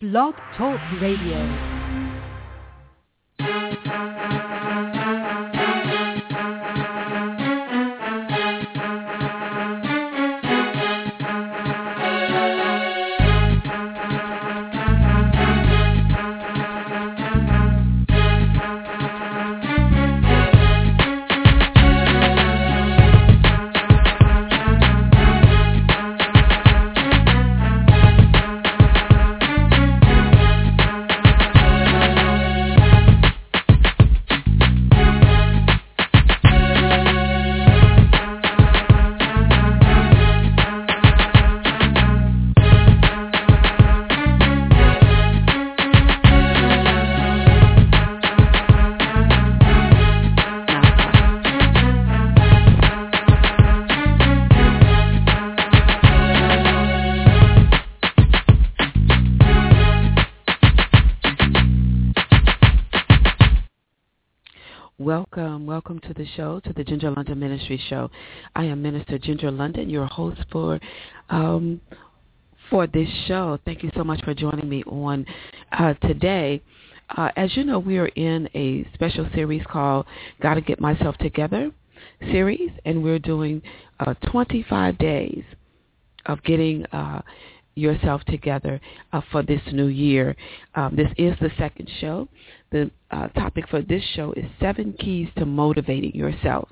[0.00, 1.77] Blog Talk Radio.
[65.78, 68.10] Welcome, to the show, to the Ginger London Ministry Show.
[68.56, 70.80] I am Minister Ginger London, your host for
[71.30, 71.80] um,
[72.68, 73.60] for this show.
[73.64, 75.24] Thank you so much for joining me on
[75.70, 76.60] uh, today.
[77.16, 80.06] Uh, as you know, we are in a special series called
[80.42, 81.70] "Got to Get Myself Together"
[82.22, 83.62] series, and we're doing
[84.00, 85.44] uh, 25 days
[86.26, 87.22] of getting uh,
[87.78, 88.80] yourself together
[89.12, 90.36] uh, for this new year.
[90.74, 92.28] Um, this is the second show.
[92.70, 96.68] The uh, topic for this show is seven keys to motivating yourself.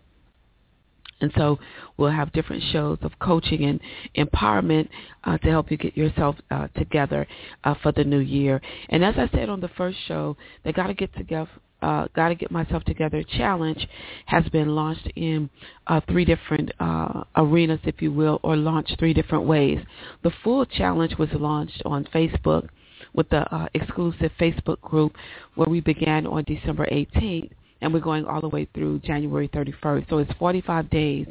[1.20, 1.58] And so
[1.96, 3.80] we'll have different shows of coaching and
[4.16, 4.88] empowerment
[5.24, 7.26] uh, to help you get yourself uh, together
[7.64, 8.60] uh, for the new year.
[8.90, 11.48] And as I said on the first show, they got to get together.
[11.82, 13.86] Uh, got to get myself together challenge
[14.24, 15.48] has been launched in
[15.86, 19.78] uh, three different uh, arenas, if you will, or launched three different ways.
[20.22, 22.68] The full challenge was launched on Facebook
[23.12, 25.14] with the uh, exclusive Facebook group
[25.54, 30.08] where we began on December 18th and we're going all the way through January 31st.
[30.08, 31.26] So it's 45 days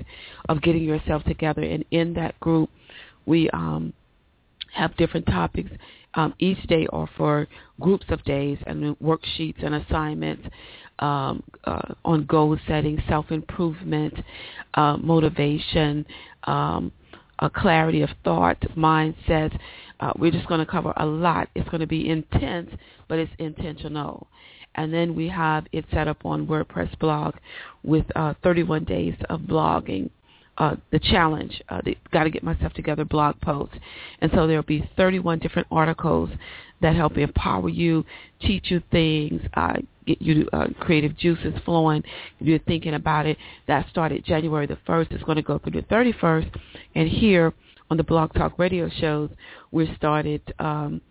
[0.48, 2.70] of getting yourself together, and in that group,
[3.26, 3.94] we um,
[4.74, 5.72] have different topics.
[6.16, 7.48] Um, each day are for
[7.80, 10.48] groups of days and worksheets and assignments
[11.00, 14.14] um, uh, on goal setting, self-improvement,
[14.76, 16.06] uh, motivation,
[16.46, 16.92] um,
[17.40, 19.58] a clarity of thought, mindset.
[20.00, 21.50] Uh, we're just going to cover a lot.
[21.56, 22.70] It's going to be intense,
[23.08, 24.28] but it's intentional.
[24.76, 27.36] And then we have it set up on WordPress blog
[27.84, 30.10] with uh, 31 days of blogging.
[30.58, 33.74] Uh, the challenge, uh, the got to get myself together blog post.
[34.22, 36.30] And so there'll be 31 different articles
[36.82, 38.06] that help empower you,
[38.40, 39.74] teach you things, uh,
[40.06, 42.04] get you uh, creative juices flowing.
[42.40, 45.12] If you're thinking about it, that started January the 1st.
[45.12, 46.56] It's going to go through the 31st.
[46.96, 47.54] And here
[47.90, 49.30] on the Blog Talk radio shows,
[49.72, 51.02] we started um,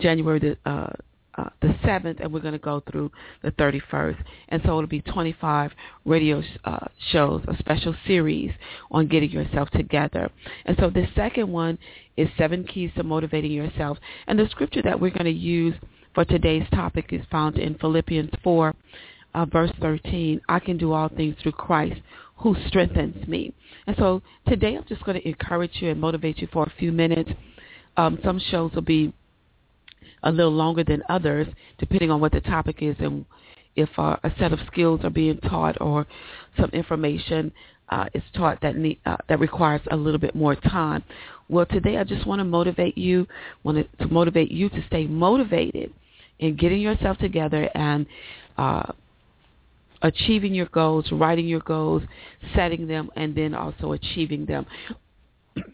[0.00, 0.90] January the
[1.36, 3.10] uh, the 7th, and we're going to go through
[3.42, 4.16] the 31st.
[4.50, 5.72] And so it'll be 25
[6.04, 8.52] radio uh, shows, a special series
[8.90, 10.30] on getting yourself together.
[10.64, 11.78] And so the second one
[12.16, 13.98] is Seven Keys to Motivating Yourself.
[14.26, 15.74] And the scripture that we're going to use
[16.14, 18.74] for today's topic is found in Philippians 4,
[19.34, 20.40] uh, verse 13.
[20.48, 22.00] I can do all things through Christ
[22.36, 23.52] who strengthens me.
[23.86, 26.92] And so today I'm just going to encourage you and motivate you for a few
[26.92, 27.30] minutes.
[27.96, 29.12] Um, some shows will be
[30.24, 31.46] a little longer than others,
[31.78, 33.24] depending on what the topic is and
[33.76, 36.06] if uh, a set of skills are being taught or
[36.58, 37.52] some information
[37.90, 41.02] uh, is taught that need, uh, that requires a little bit more time.
[41.48, 43.26] Well, today I just want to motivate you,
[43.62, 45.92] want to motivate you to stay motivated
[46.38, 48.06] in getting yourself together and
[48.56, 48.92] uh,
[50.02, 52.02] achieving your goals, writing your goals,
[52.54, 54.66] setting them, and then also achieving them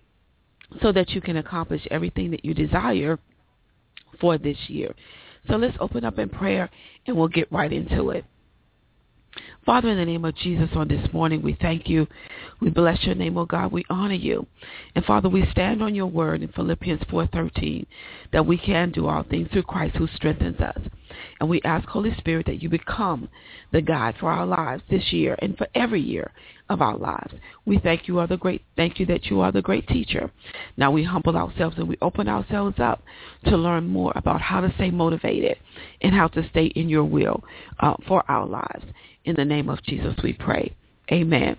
[0.83, 3.19] so that you can accomplish everything that you desire
[4.21, 4.95] for this year.
[5.49, 6.71] So let's open up in prayer
[7.07, 8.25] and we'll get right into it.
[9.65, 12.07] Father, in the name of Jesus on this morning, we thank you.
[12.61, 13.71] We bless your name, O oh God.
[13.71, 14.47] We honor you.
[14.95, 17.87] And Father, we stand on your word in Philippians 4.13
[18.33, 20.79] that we can do all things through Christ who strengthens us.
[21.41, 23.29] And we ask, Holy Spirit, that you become
[23.73, 26.33] the guide for our lives this year and for every year
[26.69, 27.35] of our lives.
[27.67, 30.31] We thank you are the great thank you that you are the great teacher.
[30.77, 33.03] Now we humble ourselves and we open ourselves up
[33.47, 35.57] to learn more about how to stay motivated
[36.01, 37.43] and how to stay in your will
[37.81, 38.85] uh, for our lives.
[39.25, 40.75] In the name of Jesus we pray.
[41.13, 41.57] Amen.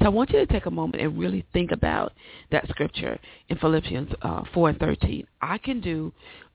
[0.00, 2.14] So I want you to take a moment and really think about
[2.50, 3.18] that scripture
[3.50, 5.26] in Philippians uh, 4 and 13.
[5.42, 6.10] I can do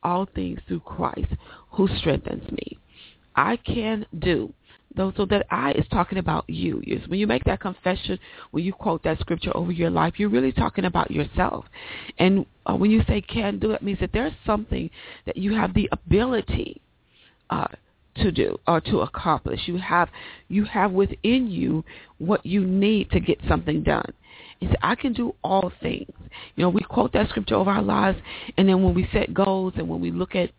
[0.05, 1.31] all things through Christ
[1.71, 2.67] who strengthens me.
[3.35, 4.53] I can do
[4.95, 6.81] Those so that I is talking about you.
[7.07, 8.17] When you make that confession,
[8.51, 11.65] when you quote that scripture over your life, you're really talking about yourself.
[12.17, 14.89] And uh, when you say can do, it means that there's something
[15.25, 16.81] that you have the ability
[17.49, 17.67] uh,
[18.17, 19.61] to do or to accomplish.
[19.65, 20.09] You have
[20.47, 21.83] you have within you
[22.17, 24.11] what you need to get something done.
[24.65, 26.09] He said, I can do all things.
[26.55, 28.17] You know, we quote that scripture over our lives,
[28.57, 30.49] and then when we set goals and when we look at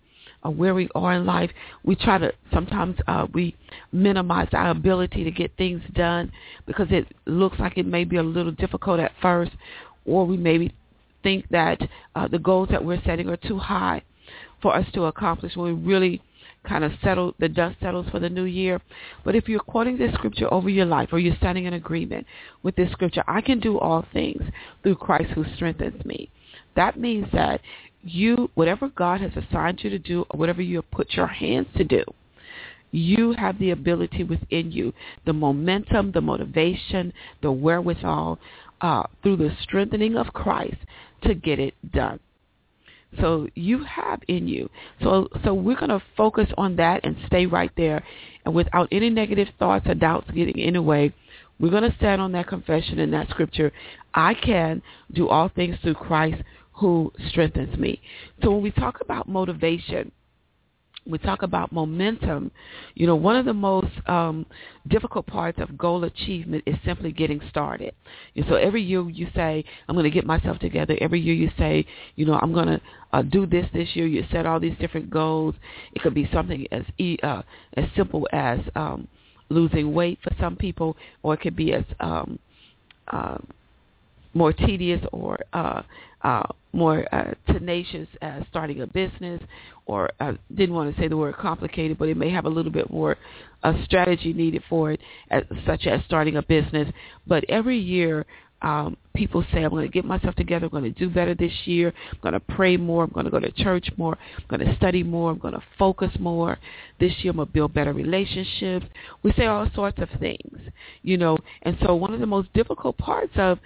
[0.45, 1.51] uh, where we are in life,
[1.83, 3.57] we try to sometimes uh, we
[3.91, 6.31] minimize our ability to get things done
[6.67, 9.51] because it looks like it may be a little difficult at first,
[10.05, 10.73] or we maybe
[11.25, 11.81] think that
[12.15, 14.01] uh, the goals that we're setting are too high
[14.63, 16.23] for us to accomplish when we really
[16.67, 18.81] kind of settle the dust settles for the new year.
[19.25, 22.27] But if you're quoting this scripture over your life or you're standing in agreement
[22.63, 24.43] with this scripture, I can do all things
[24.83, 26.31] through Christ who strengthens me.
[26.75, 27.61] That means that
[28.03, 31.67] you, whatever God has assigned you to do or whatever you have put your hands
[31.77, 32.05] to do,
[32.93, 34.93] you have the ability within you,
[35.25, 37.13] the momentum, the motivation,
[37.43, 38.39] the wherewithal
[38.81, 40.77] uh, through the strengthening of Christ
[41.23, 42.21] to get it done.
[43.21, 44.69] So you have in you.
[45.03, 48.05] So so we're going to focus on that and stay right there,
[48.45, 51.15] and without any negative thoughts or doubts getting in the way,
[51.59, 53.73] we're going to stand on that confession in that scripture.
[54.15, 54.83] I can
[55.13, 56.43] do all things through Christ
[56.73, 58.03] who strengthens me.
[58.43, 60.13] So when we talk about motivation,
[61.07, 62.51] we talk about momentum,
[62.95, 64.45] you know, one of the most um,
[64.89, 67.95] difficult parts of goal achievement is simply getting started.
[68.35, 70.97] And so every year you say, I'm going to get myself together.
[71.01, 71.87] Every year you say,
[72.17, 72.81] you know, I'm going to
[73.13, 74.07] uh, do this this year.
[74.07, 75.55] You set all these different goals.
[75.95, 76.83] It could be something as
[77.23, 77.43] uh,
[77.77, 79.09] as simple as um,
[79.49, 82.39] losing weight for some people, or it could be as um,
[83.09, 83.39] uh,
[84.35, 85.83] more tedious or uh,
[86.23, 89.41] uh, more uh, tenacious as starting a business,
[89.87, 92.51] or I uh, didn't want to say the word complicated, but it may have a
[92.51, 93.17] little bit more
[93.63, 96.93] uh, strategy needed for it, as, such as starting a business.
[97.27, 98.27] But every year
[98.63, 100.67] um, people say, I'm going to get myself together.
[100.67, 101.93] I'm going to do better this year.
[102.13, 103.05] I'm going to pray more.
[103.05, 104.19] I'm going to go to church more.
[104.39, 105.31] I'm going to study more.
[105.31, 106.59] I'm going to focus more.
[106.99, 108.87] This year I'm going to build better relationships.
[109.23, 110.59] We say all sorts of things,
[111.03, 111.39] you know.
[111.63, 113.59] And so one of the most difficult parts of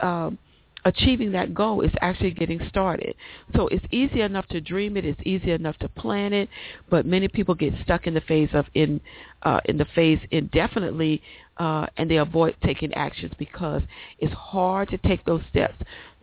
[0.00, 0.38] um,
[0.86, 3.14] achieving that goal is actually getting started.
[3.54, 6.48] So it's easy enough to dream it, it's easy enough to plan it,
[6.88, 9.00] but many people get stuck in the phase of in
[9.42, 11.22] uh, in the phase indefinitely,
[11.58, 13.82] uh, and they avoid taking actions because
[14.20, 15.74] it's hard to take those steps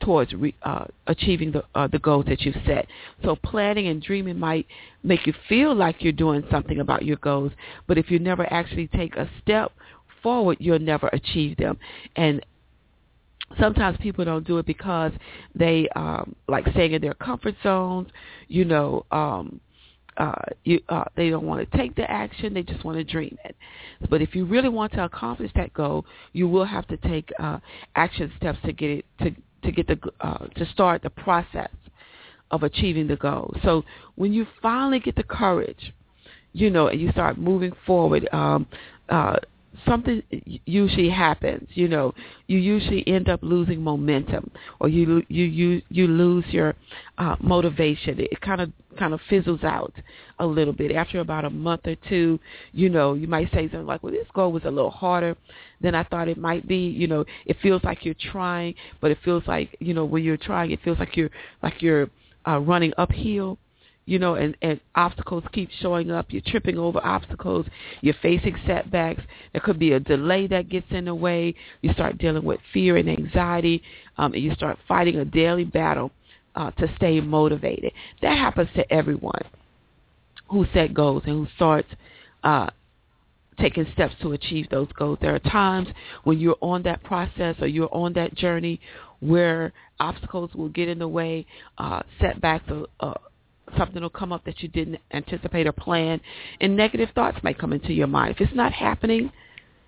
[0.01, 2.87] towards re, uh, achieving the uh, the goals that you've set.
[3.21, 4.65] So planning and dreaming might
[5.03, 7.51] make you feel like you're doing something about your goals,
[7.85, 9.73] but if you never actually take a step
[10.21, 11.77] forward, you'll never achieve them.
[12.15, 12.45] And
[13.59, 15.11] sometimes people don't do it because
[15.55, 18.09] they um like staying in their comfort zones
[18.47, 19.59] you know um
[20.17, 20.33] uh
[20.63, 23.55] you uh they don't want to take the action they just want to dream it.
[24.09, 27.59] But if you really want to accomplish that goal you will have to take uh
[27.95, 29.31] action steps to get it to
[29.63, 31.71] to get the uh to start the process
[32.51, 33.55] of achieving the goal.
[33.63, 33.83] So
[34.15, 35.93] when you finally get the courage
[36.53, 38.67] you know and you start moving forward um
[39.09, 39.37] uh
[39.87, 40.21] something
[40.65, 41.67] usually happens.
[41.73, 42.13] You know,
[42.47, 46.75] you usually end up losing momentum, or you you you you lose your
[47.17, 48.19] uh, motivation.
[48.19, 49.93] It kind of kind of fizzles out
[50.39, 52.39] a little bit after about a month or two.
[52.71, 55.35] You know, you might say something like, "Well, this goal was a little harder
[55.81, 59.17] than I thought it might be." You know, it feels like you're trying, but it
[59.23, 61.31] feels like you know when you're trying, it feels like you're
[61.61, 62.09] like you're
[62.47, 63.57] uh, running uphill
[64.05, 66.27] you know, and, and obstacles keep showing up.
[66.29, 67.65] You're tripping over obstacles.
[68.01, 69.21] You're facing setbacks.
[69.53, 71.55] There could be a delay that gets in the way.
[71.81, 73.81] You start dealing with fear and anxiety,
[74.17, 76.11] um, and you start fighting a daily battle
[76.55, 77.91] uh, to stay motivated.
[78.21, 79.41] That happens to everyone
[80.49, 81.87] who set goals and who starts
[82.43, 82.69] uh,
[83.59, 85.17] taking steps to achieve those goals.
[85.21, 85.87] There are times
[86.23, 88.79] when you're on that process or you're on that journey
[89.19, 91.45] where obstacles will get in the way,
[91.77, 93.13] uh, setbacks or uh,
[93.77, 96.19] something will come up that you didn't anticipate or plan,
[96.61, 98.35] and negative thoughts might come into your mind.
[98.35, 99.31] If it's not happening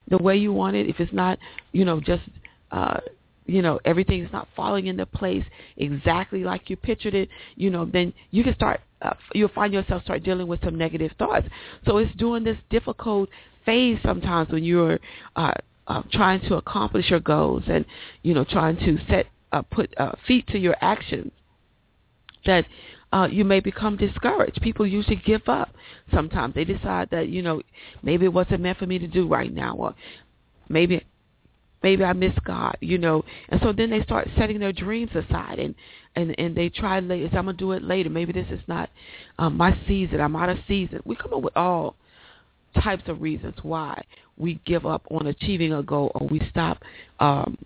[0.10, 1.40] the way you want it, if it's not,
[1.72, 2.24] you know, just,
[2.72, 3.00] uh,
[3.46, 5.44] you know, everything's not falling into place
[5.78, 10.04] exactly like you pictured it, you know, then you can start, uh, you'll find yourself
[10.04, 11.48] start dealing with some negative thoughts.
[11.86, 13.30] So it's during this difficult
[13.66, 15.00] phase sometimes when you're
[15.36, 15.54] uh,
[15.88, 17.86] uh, trying to accomplish your goals and,
[18.24, 21.32] you know, trying to set, uh, put uh, feet to your actions
[22.46, 22.66] that
[23.14, 24.62] uh, you may become discouraged.
[24.62, 25.70] People usually give up.
[26.14, 27.62] Sometimes they decide that you know
[28.04, 29.96] maybe it wasn't meant for me to do right now, or
[30.70, 31.04] maybe
[31.84, 33.24] maybe I miss God, you know.
[33.50, 35.76] And so then they start setting their dreams aside and
[36.16, 37.28] and and they try later.
[37.28, 38.10] I'm gonna do it later.
[38.10, 38.90] Maybe this is not
[39.38, 40.20] um, my season.
[40.20, 41.02] I'm out of season.
[41.06, 41.96] We come up with all
[42.82, 44.04] types of reasons why
[44.38, 46.82] we give up on achieving a goal or we stop
[47.20, 47.58] um,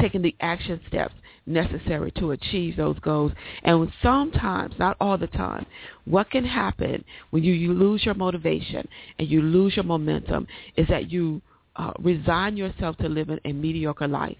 [0.00, 1.14] taking the action steps
[1.46, 3.32] necessary to achieve those goals.
[3.62, 5.66] And sometimes, not all the time,
[6.04, 8.86] what can happen when you, you lose your motivation
[9.18, 10.46] and you lose your momentum
[10.76, 11.42] is that you
[11.76, 14.36] uh, resign yourself to living a mediocre life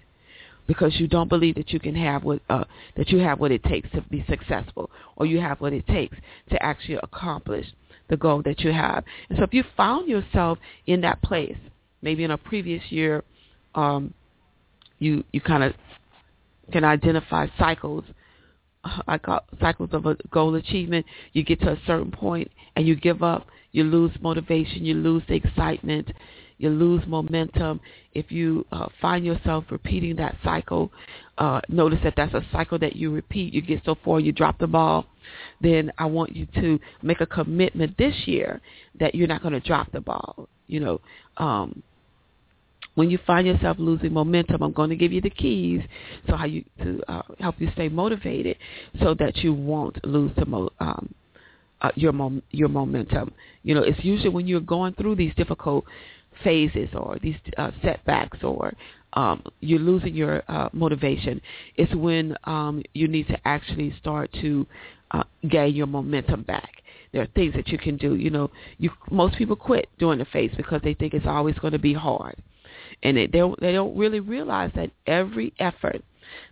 [0.67, 2.65] because you don't believe that you can have what uh,
[2.97, 6.17] that you have what it takes to be successful or you have what it takes
[6.51, 7.67] to actually accomplish
[8.09, 9.05] the goal that you have.
[9.29, 11.57] And so if you found yourself in that place,
[12.03, 13.25] maybe in a previous year,
[13.75, 14.13] um,
[14.99, 15.73] you you kind of
[16.73, 18.05] can identify cycles
[19.07, 21.07] I call cycles of a goal achievement.
[21.33, 23.47] You get to a certain point and you give up.
[23.71, 24.85] You lose motivation.
[24.85, 26.11] You lose the excitement.
[26.59, 27.81] You lose momentum.
[28.13, 30.93] If you uh, find yourself repeating that cycle,
[31.39, 33.55] uh, notice that that's a cycle that you repeat.
[33.55, 35.07] You get so far, you drop the ball.
[35.61, 38.61] Then I want you to make a commitment this year
[39.01, 40.49] that you're not going to drop the ball.
[40.67, 41.01] You know,
[41.39, 41.83] um,
[42.95, 45.81] when you find yourself losing momentum, I'm going to give you the keys
[46.29, 48.57] so how you to uh, help you stay motivated
[49.01, 51.15] so that you won't lose the mo- um,
[51.81, 53.33] uh, your mom- your momentum.
[53.63, 55.85] You know, it's usually when you're going through these difficult
[56.45, 58.73] phases or these uh, setbacks or
[59.15, 61.41] um, you're losing your uh, motivation.
[61.77, 64.67] It's when um, you need to actually start to
[65.13, 66.71] uh, gain your momentum back
[67.13, 68.15] there are things that you can do.
[68.17, 71.75] You know, you most people quit during the phase because they think it's always going
[71.75, 72.37] to be hard
[73.03, 76.03] and they they don't really realize that every effort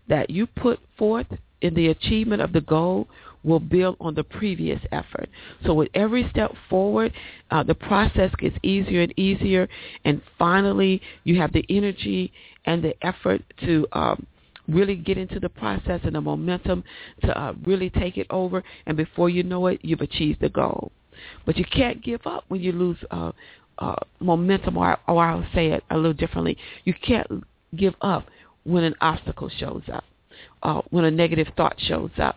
[0.09, 1.27] that you put forth
[1.63, 3.09] in the achievement of the goal
[3.43, 5.29] will build on the previous effort.
[5.65, 7.13] So with every step forward,
[7.51, 9.69] uh, the process gets easier and easier,
[10.05, 12.33] and finally you have the energy
[12.67, 14.27] and the effort to um,
[14.69, 16.85] really get into the process and the momentum
[17.23, 20.93] to uh, really take it over, and before you know it, you've achieved the goal.
[21.45, 23.33] But you can't give up when you lose uh,
[23.81, 26.57] uh, momentum, or, or I'll say it a little differently.
[26.85, 27.45] You can't
[27.77, 28.27] give up
[28.65, 30.05] when an obstacle shows up,
[30.63, 32.37] uh, when a negative thought shows up,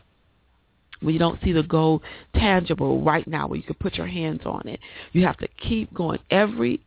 [1.02, 2.02] when you don't see the goal
[2.34, 4.80] tangible right now, where you can put your hands on it.
[5.12, 6.20] You have to keep going.
[6.32, 6.80] Every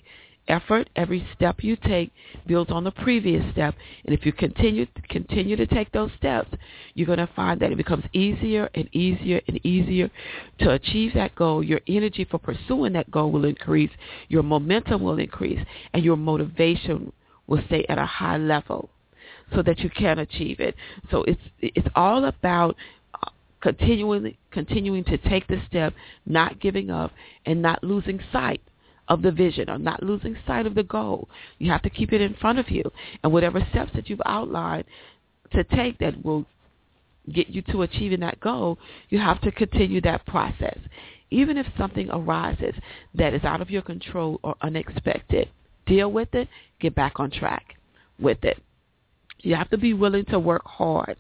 [0.49, 2.13] effort, every step you take
[2.47, 3.75] builds on the previous step.
[4.05, 6.51] And if you continue continue to take those steps,
[6.95, 10.11] you're going to find that it becomes easier and easier and easier
[10.61, 11.63] to achieve that goal.
[11.63, 13.91] Your energy for pursuing that goal will increase,
[14.29, 15.61] your momentum will increase,
[15.93, 17.13] and your motivation
[17.47, 18.91] will stay at a high level
[19.55, 20.75] so that you can achieve it.
[21.11, 22.77] So it's it's all about
[23.15, 25.95] uh, continuing continuing to take the step,
[26.27, 27.13] not giving up,
[27.47, 28.61] and not losing sight
[29.09, 31.29] of the vision or not losing sight of the goal.
[31.59, 32.83] You have to keep it in front of you.
[33.23, 34.85] And whatever steps that you've outlined
[35.53, 36.45] to take that will
[37.33, 40.79] get you to achieving that goal, you have to continue that process.
[41.31, 42.75] Even if something arises
[43.15, 45.49] that is out of your control or unexpected,
[45.87, 46.49] deal with it,
[46.81, 47.75] get back on track
[48.19, 48.63] with it.
[49.41, 51.17] You have to be willing to work hard,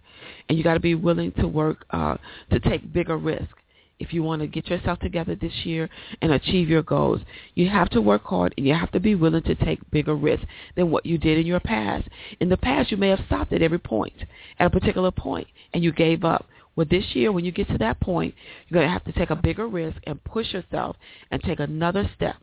[0.48, 2.16] and you got to be willing to work uh,
[2.50, 3.52] to take bigger risks
[3.98, 5.88] if you want to get yourself together this year
[6.20, 7.20] and achieve your goals,
[7.54, 10.46] you have to work hard and you have to be willing to take bigger risks
[10.76, 12.06] than what you did in your past.
[12.40, 14.24] In the past, you may have stopped at every point,
[14.58, 16.46] at a particular point, and you gave up.
[16.74, 18.34] Well, this year, when you get to that point,
[18.68, 20.96] you're going to have to take a bigger risk and push yourself
[21.30, 22.36] and take another step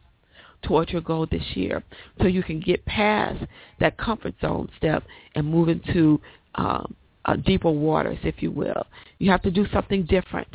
[0.64, 1.84] towards your goal this year
[2.20, 3.44] so you can get past
[3.80, 5.04] that comfort zone step
[5.36, 6.20] and move into
[6.56, 6.96] um,
[7.26, 8.88] uh, deeper waters, if you will.
[9.20, 10.48] You have to do something different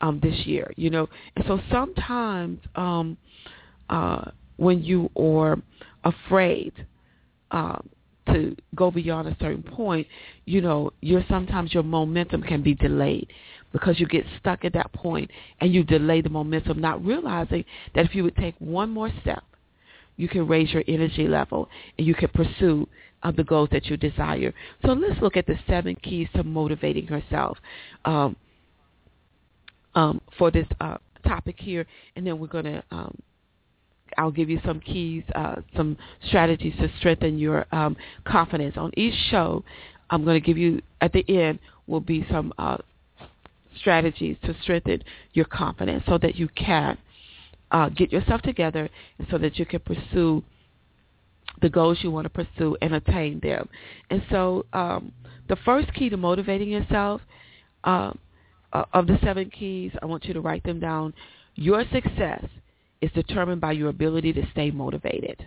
[0.00, 1.08] um, this year, you know.
[1.36, 3.16] And so sometimes um,
[3.88, 5.58] uh, when you are
[6.04, 6.72] afraid
[7.50, 7.88] um,
[8.26, 10.06] to go beyond a certain point,
[10.44, 13.28] you know, your sometimes your momentum can be delayed
[13.72, 18.04] because you get stuck at that point and you delay the momentum, not realizing that
[18.04, 19.44] if you would take one more step,
[20.16, 22.88] you can raise your energy level and you can pursue
[23.22, 24.52] uh, the goals that you desire.
[24.84, 27.58] So let's look at the seven keys to motivating yourself.
[28.04, 28.36] Um,
[29.96, 31.84] um, for this uh, topic here,
[32.14, 32.84] and then we're going to.
[32.92, 33.18] Um,
[34.16, 35.96] I'll give you some keys, uh, some
[36.28, 38.76] strategies to strengthen your um, confidence.
[38.76, 39.64] On each show,
[40.10, 42.76] I'm going to give you at the end will be some uh,
[43.76, 46.96] strategies to strengthen your confidence so that you can
[47.72, 48.88] uh, get yourself together
[49.18, 50.42] and so that you can pursue
[51.62, 53.68] the goals you want to pursue and attain them.
[54.10, 55.12] And so um,
[55.48, 57.20] the first key to motivating yourself
[57.84, 58.12] uh,
[58.92, 61.14] of the seven keys, I want you to write them down.
[61.54, 62.44] Your success
[63.00, 65.46] is determined by your ability to stay motivated.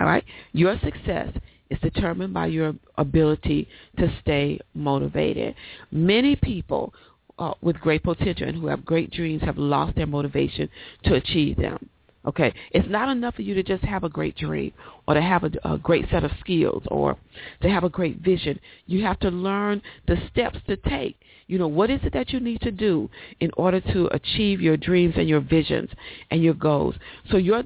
[0.00, 0.24] All right?
[0.52, 1.32] Your success
[1.70, 3.68] is determined by your ability
[3.98, 5.54] to stay motivated.
[5.90, 6.94] Many people
[7.38, 10.68] uh, with great potential and who have great dreams have lost their motivation
[11.04, 11.88] to achieve them.
[12.26, 14.72] Okay, it's not enough for you to just have a great dream
[15.06, 17.16] or to have a, a, great set of skills or
[17.62, 18.58] to have a great vision.
[18.86, 21.18] You have to learn the steps to take.
[21.48, 24.76] You know, what is it that you need to do in order to achieve your
[24.76, 25.90] dreams and your visions
[26.30, 26.94] and your goals?
[27.30, 27.62] So your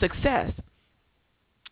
[0.00, 0.52] success,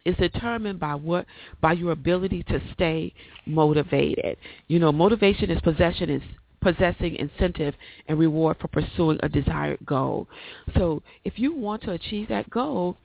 [0.04, 1.26] is determined by what
[1.60, 3.14] by your ability to stay
[3.46, 4.36] motivated.
[4.66, 6.22] You know, motivation is possession is
[6.60, 7.74] possessing incentive
[8.08, 10.28] and reward for pursuing a desired goal.
[10.76, 12.96] So if you want to achieve that goal,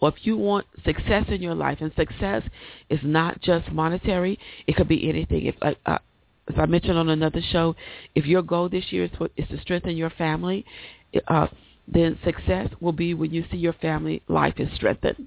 [0.00, 2.42] or if you want success in your life, and success
[2.90, 5.46] is not just monetary, it could be anything.
[5.46, 5.98] If uh, uh,
[6.48, 7.74] as I mentioned on another show,
[8.14, 10.64] if your goal this year is, for, is to strengthen your family,
[11.28, 11.48] uh,
[11.88, 15.26] then success will be when you see your family life is strengthened.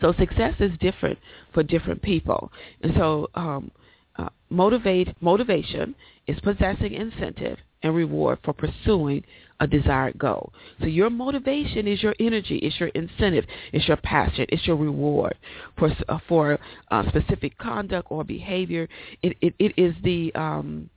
[0.00, 1.18] So success is different
[1.52, 2.50] for different people,
[2.82, 3.70] and so um,
[4.16, 5.94] uh, motivate motivation
[6.26, 9.24] is possessing incentive and reward for pursuing
[9.62, 10.52] a desired goal.
[10.80, 15.36] So your motivation is your energy, it's your incentive, it's your passion, it's your reward
[15.78, 16.58] for uh, for
[16.90, 18.88] uh, specific conduct or behavior.
[19.22, 20.90] It it, it is the um,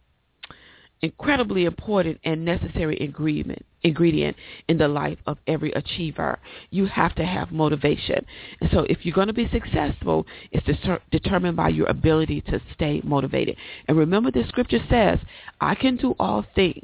[1.03, 4.35] incredibly important and necessary ingredient ingredient
[4.67, 6.39] in the life of every achiever.
[6.71, 8.25] You have to have motivation.
[8.61, 12.59] And so if you're going to be successful, it's deter- determined by your ability to
[12.73, 13.57] stay motivated.
[13.87, 15.19] And remember the scripture says,
[15.61, 16.83] I can do all things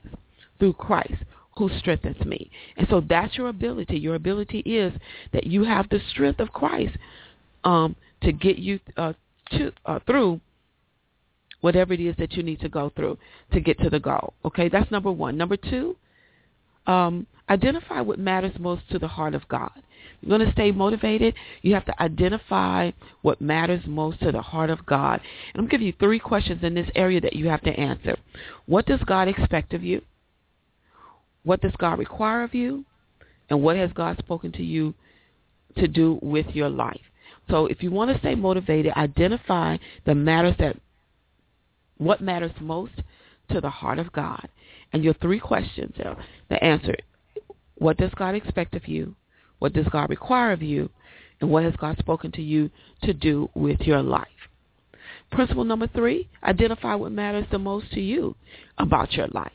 [0.59, 1.23] through Christ
[1.61, 2.49] who strengthens me.
[2.77, 3.99] And so that's your ability.
[3.99, 4.91] Your ability is
[5.31, 6.97] that you have the strength of Christ
[7.63, 9.13] um, to get you uh,
[9.51, 10.41] to, uh, through
[11.59, 13.17] whatever it is that you need to go through
[13.53, 14.33] to get to the goal.
[14.43, 15.37] Okay, that's number one.
[15.37, 15.95] Number two,
[16.87, 19.71] um, identify what matters most to the heart of God.
[20.21, 21.35] You're going to stay motivated.
[21.61, 22.91] You have to identify
[23.21, 25.21] what matters most to the heart of God.
[25.53, 27.71] And I'm going to give you three questions in this area that you have to
[27.71, 28.17] answer.
[28.65, 30.01] What does God expect of you?
[31.43, 32.85] What does God require of you?
[33.49, 34.93] And what has God spoken to you
[35.77, 37.01] to do with your life?
[37.49, 40.77] So if you want to stay motivated, identify the matters that
[41.97, 42.93] what matters most
[43.51, 44.47] to the heart of God?
[44.93, 46.17] And your three questions are
[46.49, 46.95] the answer.
[47.75, 49.15] What does God expect of you?
[49.59, 50.89] What does God require of you?
[51.39, 52.69] And what has God spoken to you
[53.03, 54.27] to do with your life?
[55.31, 58.35] Principle number three, identify what matters the most to you
[58.77, 59.51] about your life.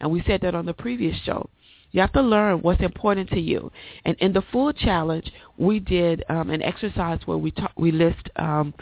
[0.00, 1.48] And we said that on the previous show.
[1.92, 3.72] You have to learn what's important to you.
[4.04, 8.28] And in the full challenge, we did um, an exercise where we ta- we list
[8.36, 8.74] um,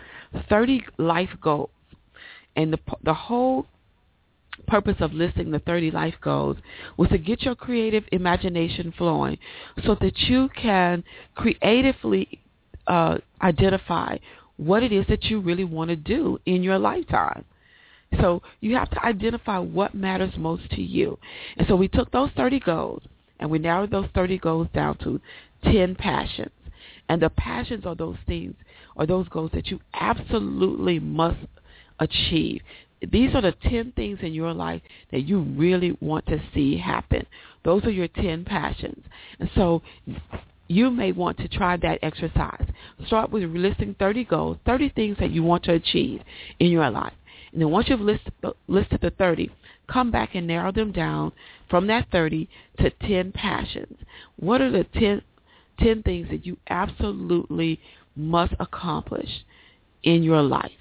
[0.48, 1.70] 30 life goals
[2.56, 3.66] and the the whole
[4.66, 6.56] purpose of listing the 30 life goals
[6.96, 9.36] was to get your creative imagination flowing
[9.84, 11.02] so that you can
[11.34, 12.40] creatively
[12.86, 14.16] uh, identify
[14.56, 17.44] what it is that you really want to do in your lifetime.
[18.20, 21.18] So you have to identify what matters most to you.
[21.56, 23.02] And so we took those 30 goals
[23.38, 25.20] and we narrowed those 30 goals down to
[25.64, 26.50] 10 passions.
[27.08, 28.54] And the passions are those things
[28.96, 31.38] or those goals that you absolutely must
[31.98, 32.62] achieve.
[33.10, 37.26] These are the 10 things in your life that you really want to see happen.
[37.64, 39.04] Those are your 10 passions.
[39.38, 39.82] And so
[40.68, 42.66] you may want to try that exercise.
[43.06, 46.22] Start with listing 30 goals, 30 things that you want to achieve
[46.58, 47.12] in your life.
[47.54, 48.32] And then once you've listed,
[48.66, 49.48] listed the 30,
[49.86, 51.30] come back and narrow them down
[51.70, 52.48] from that 30
[52.80, 53.96] to 10 passions.
[54.34, 55.22] What are the 10,
[55.78, 57.80] 10 things that you absolutely
[58.16, 59.28] must accomplish
[60.02, 60.72] in your life?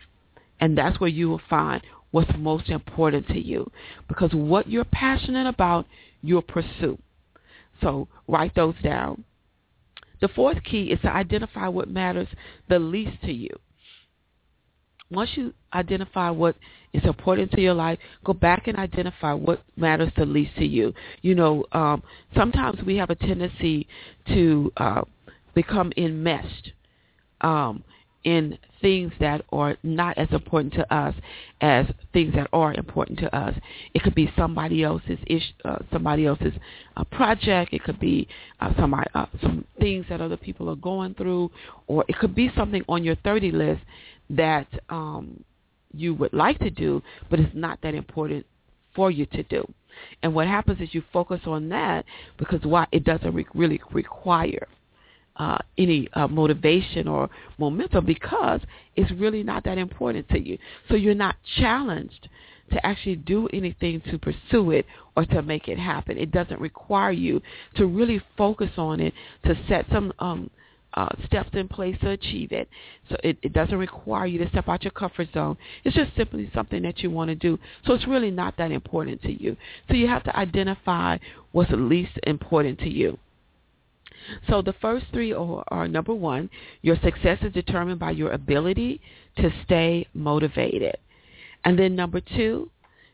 [0.60, 3.72] And that's where you will find what's most important to you.
[4.08, 5.86] Because what you're passionate about,
[6.24, 6.98] you'll pursue.
[7.82, 9.26] So write those down.
[10.22, 12.30] The fourth key is to identify what matters
[12.68, 13.50] the least to you.
[15.13, 16.56] Once you identify what
[16.93, 20.93] is important to your life, go back and identify what matters the least to you.
[21.21, 22.04] You know, um,
[22.36, 23.88] sometimes we have a tendency
[24.28, 25.02] to uh,
[25.54, 26.71] become enmeshed
[27.41, 27.84] um,
[28.23, 31.15] in things that are not as important to us
[31.62, 33.56] as things that are important to us.
[33.93, 36.54] It could be somebody else's ish, uh, somebody else's
[36.97, 37.73] uh, project.
[37.73, 38.28] It could be
[38.60, 41.52] uh, somebody, uh, some things that other people are going through,
[41.88, 43.82] or it could be something on your 30 list
[44.36, 45.43] that um,
[45.93, 48.46] you would like to do, but it's not that important
[48.96, 49.65] for you to do.
[50.22, 52.06] And what happens is you focus on that
[52.38, 54.67] because why it doesn't re- really require
[55.38, 58.62] uh, any uh, motivation or momentum because
[58.96, 60.58] it's really not that important to you.
[60.89, 62.30] So you're not challenged
[62.72, 66.17] to actually do anything to pursue it or to make it happen.
[66.17, 67.41] It doesn't require you
[67.76, 69.13] to really focus on it,
[69.46, 70.50] to set some um,
[70.95, 72.69] uh, steps in place to achieve it.
[73.10, 75.58] So it, it doesn't require you to step out your comfort zone.
[75.84, 77.60] It's just simply something that you want to do.
[77.86, 79.58] So it's really not that important to you.
[79.88, 81.17] So you have to identify
[81.51, 83.17] what's least important to you.
[84.49, 86.49] So the first three are, are number one,
[86.82, 89.01] your success is determined by your ability
[89.38, 90.95] to stay motivated.
[91.65, 92.69] And then number two,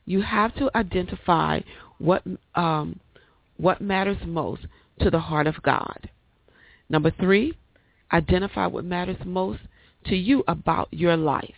[0.06, 1.62] you have to identify
[2.00, 2.24] what
[2.56, 3.00] um,
[3.58, 4.66] what matters most
[5.02, 6.10] to the heart of God.
[6.90, 7.58] Number three,
[8.12, 9.60] identify what matters most
[10.06, 11.54] to you about your life.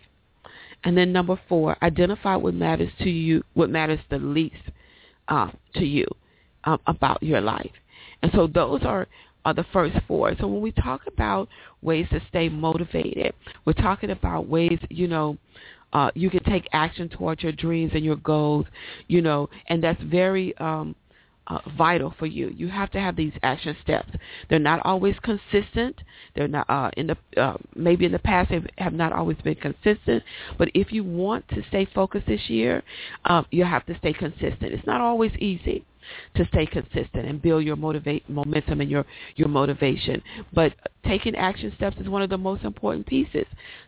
[0.83, 4.55] And then number four, identify what matters to you, what matters the least
[5.27, 6.05] uh, to you
[6.63, 7.71] um, about your life.
[8.21, 9.07] And so those are
[9.43, 10.33] are the first four.
[10.39, 11.49] So when we talk about
[11.81, 13.33] ways to stay motivated,
[13.65, 15.35] we're talking about ways, you know,
[15.93, 18.65] uh, you can take action towards your dreams and your goals,
[19.07, 20.95] you know, and that's very um,
[21.47, 22.53] uh, vital for you.
[22.55, 24.09] You have to have these action steps.
[24.49, 26.01] They're not always consistent.
[26.35, 29.55] They're not uh, in the uh, maybe in the past they have not always been
[29.55, 30.23] consistent.
[30.57, 32.83] But if you want to stay focused this year,
[33.25, 34.61] um, you have to stay consistent.
[34.61, 35.85] It's not always easy
[36.35, 40.21] to stay consistent and build your motivate momentum and your your motivation.
[40.53, 40.73] But
[41.05, 43.45] taking action steps is one of the most important pieces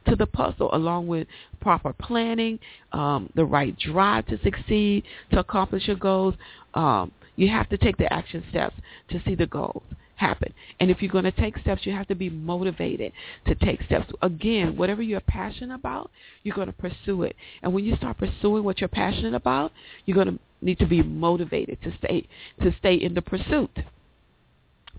[0.07, 1.27] to the puzzle, along with
[1.61, 2.59] proper planning,
[2.91, 6.35] um, the right drive to succeed, to accomplish your goals.
[6.73, 8.75] Um, you have to take the action steps
[9.09, 9.83] to see the goals
[10.15, 10.53] happen.
[10.79, 13.11] And if you're going to take steps, you have to be motivated
[13.47, 14.11] to take steps.
[14.21, 16.11] Again, whatever you're passionate about,
[16.43, 17.35] you're going to pursue it.
[17.61, 19.71] And when you start pursuing what you're passionate about,
[20.05, 22.27] you're going to need to be motivated to stay
[22.61, 23.71] to stay in the pursuit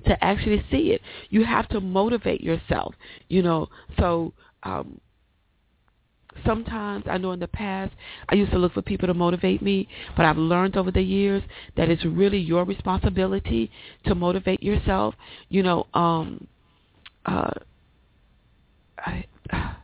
[0.06, 1.00] to actually see it.
[1.30, 2.94] You have to motivate yourself,
[3.28, 3.68] you know.
[3.98, 5.00] So um,
[6.44, 7.92] sometimes I know in the past
[8.28, 11.42] I used to look for people to motivate me, but I've learned over the years
[11.76, 13.70] that it's really your responsibility
[14.06, 15.14] to motivate yourself.
[15.48, 16.46] You know, um
[17.26, 17.50] uh
[18.98, 19.24] I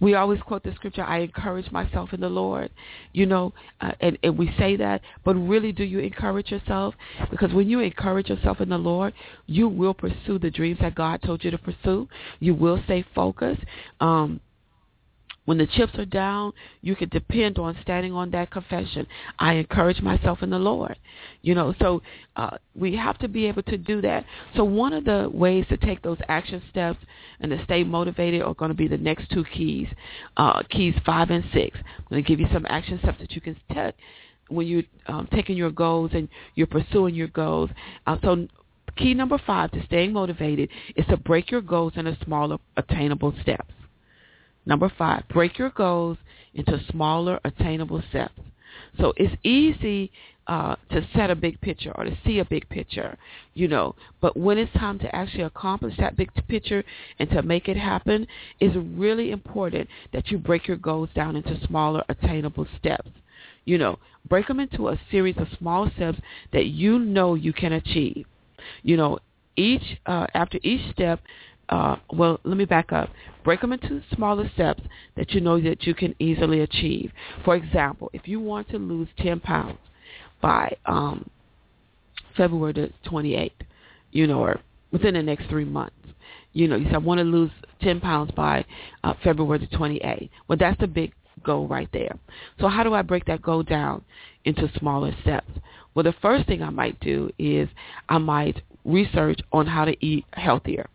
[0.00, 2.70] we always quote the scripture, I encourage myself in the Lord,
[3.12, 6.94] you know, uh, and, and we say that, but really do you encourage yourself?
[7.30, 9.12] Because when you encourage yourself in the Lord,
[9.46, 12.08] you will pursue the dreams that God told you to pursue.
[12.38, 13.62] You will stay focused.
[14.00, 14.40] Um,
[15.50, 19.04] when the chips are down, you can depend on standing on that confession.
[19.36, 20.96] I encourage myself in the Lord.
[21.42, 22.02] You know, so
[22.36, 24.24] uh, we have to be able to do that.
[24.54, 27.00] So one of the ways to take those action steps
[27.40, 29.88] and to stay motivated are going to be the next two keys,
[30.36, 31.76] uh, keys five and six.
[31.98, 33.96] I'm going to give you some action steps that you can take
[34.50, 37.70] when you're um, taking your goals and you're pursuing your goals.
[38.06, 38.46] Uh, so
[38.96, 43.74] key number five to staying motivated is to break your goals into smaller attainable steps.
[44.66, 46.18] Number five, break your goals
[46.54, 48.40] into smaller, attainable steps.
[48.98, 50.10] So it's easy
[50.46, 53.16] uh, to set a big picture or to see a big picture,
[53.54, 53.94] you know.
[54.20, 56.82] But when it's time to actually accomplish that big picture
[57.18, 58.26] and to make it happen,
[58.58, 63.10] it's really important that you break your goals down into smaller, attainable steps.
[63.64, 66.18] You know, break them into a series of small steps
[66.52, 68.26] that you know you can achieve.
[68.82, 69.18] You know,
[69.56, 71.20] each uh, after each step,
[71.70, 73.08] uh, well, let me back up.
[73.44, 74.82] Break them into smaller steps
[75.16, 77.12] that you know that you can easily achieve.
[77.44, 79.78] For example, if you want to lose 10 pounds
[80.42, 81.30] by um,
[82.36, 83.52] February the 28th,
[84.10, 85.94] you know, or within the next three months,
[86.52, 87.52] you know, you said I want to lose
[87.82, 88.64] 10 pounds by
[89.04, 90.28] uh, February the 28th.
[90.48, 91.12] Well, that's a big
[91.44, 92.18] goal right there.
[92.60, 94.04] So how do I break that goal down
[94.44, 95.50] into smaller steps?
[95.94, 97.68] Well, the first thing I might do is
[98.08, 100.88] I might research on how to eat healthier.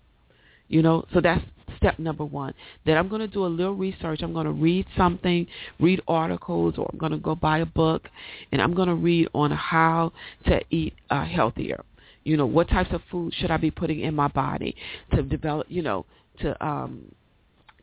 [0.67, 1.43] You know, so that's
[1.77, 2.53] step number one.
[2.85, 4.21] Then I'm going to do a little research.
[4.21, 5.47] I'm going to read something,
[5.79, 8.07] read articles, or I'm going to go buy a book,
[8.51, 10.11] and I'm going to read on how
[10.47, 11.83] to eat uh, healthier.
[12.23, 14.75] You know, what types of food should I be putting in my body
[15.13, 16.05] to develop, you know,
[16.39, 17.11] to um,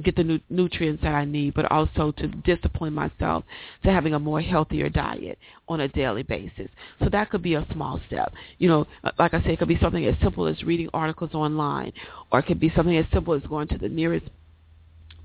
[0.02, 3.44] get the nu- nutrients that I need, but also to discipline myself
[3.84, 5.38] to having a more healthier diet
[5.68, 6.68] on a daily basis.
[7.00, 8.32] So that could be a small step.
[8.58, 8.86] You know,
[9.18, 11.92] like I said, it could be something as simple as reading articles online,
[12.30, 14.26] or it could be something as simple as going to the nearest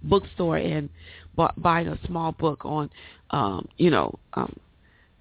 [0.03, 0.89] bookstore and
[1.35, 2.89] bu- buying a small book on,
[3.31, 4.55] um, you know, um,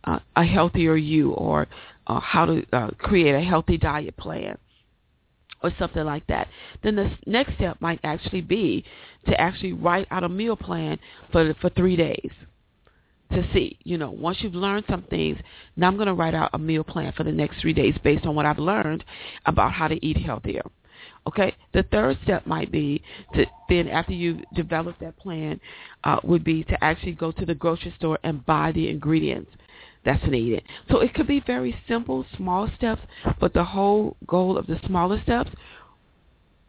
[0.04, 1.66] uh, a healthier you or
[2.06, 4.56] uh, how to uh, create a healthy diet plan
[5.62, 6.48] or something like that.
[6.82, 8.84] Then the next step might actually be
[9.26, 10.98] to actually write out a meal plan
[11.32, 12.30] for for three days
[13.32, 15.38] to see, you know, once you've learned some things,
[15.76, 18.24] now I'm going to write out a meal plan for the next three days based
[18.24, 19.04] on what I've learned
[19.46, 20.62] about how to eat healthier.
[21.26, 21.54] Okay.
[21.72, 23.02] The third step might be
[23.34, 25.60] to then after you've developed that plan,
[26.04, 29.50] uh, would be to actually go to the grocery store and buy the ingredients
[30.06, 30.62] that's needed.
[30.90, 33.02] So it could be very simple, small steps,
[33.40, 35.50] but the whole goal of the smaller steps,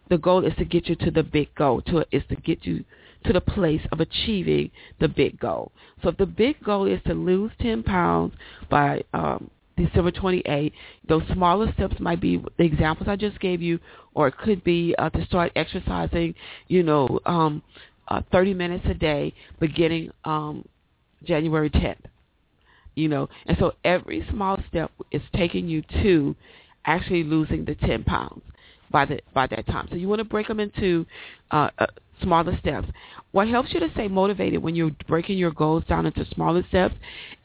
[0.09, 2.83] the goal is to get you to the big goal, to is to get you
[3.25, 5.71] to the place of achieving the big goal.
[6.01, 8.33] So if the big goal is to lose 10 pounds
[8.69, 10.73] by um, December 28,
[11.07, 13.79] Those smaller steps might be the examples I just gave you,
[14.15, 16.33] or it could be uh, to start exercising,
[16.67, 17.61] you know, um,
[18.07, 20.67] uh, 30 minutes a day beginning um,
[21.23, 21.97] January 10th.
[22.97, 26.35] You know, and so every small step is taking you to
[26.83, 28.41] actually losing the 10 pounds
[28.89, 29.87] by the by that time.
[29.91, 31.05] So you want to break them into
[31.51, 31.85] uh, uh,
[32.23, 32.87] smaller steps.
[33.33, 36.95] What helps you to stay motivated when you're breaking your goals down into smaller steps?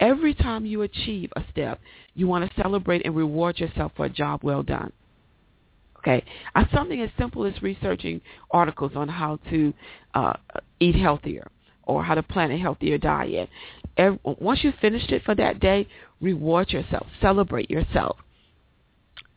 [0.00, 1.80] Every time you achieve a step,
[2.14, 4.90] you want to celebrate and reward yourself for a job well done.
[5.98, 9.74] Okay, uh, something as simple as researching articles on how to
[10.14, 10.32] uh,
[10.80, 11.46] eat healthier
[11.92, 13.48] or how to plan a healthier diet.
[13.96, 15.86] Every, once you've finished it for that day,
[16.20, 18.16] reward yourself, celebrate yourself.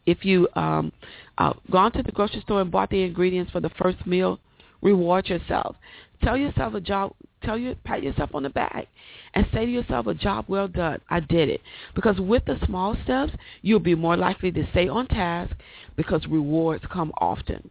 [0.05, 0.91] If you um,
[1.37, 4.39] uh, gone to the grocery store and bought the ingredients for the first meal,
[4.81, 5.75] reward yourself.
[6.23, 7.13] Tell yourself a job.
[7.43, 8.87] Tell you, pat yourself on the back,
[9.35, 10.99] and say to yourself, "A job well done.
[11.09, 11.61] I did it."
[11.93, 15.55] Because with the small steps, you'll be more likely to stay on task
[15.95, 17.69] because rewards come often.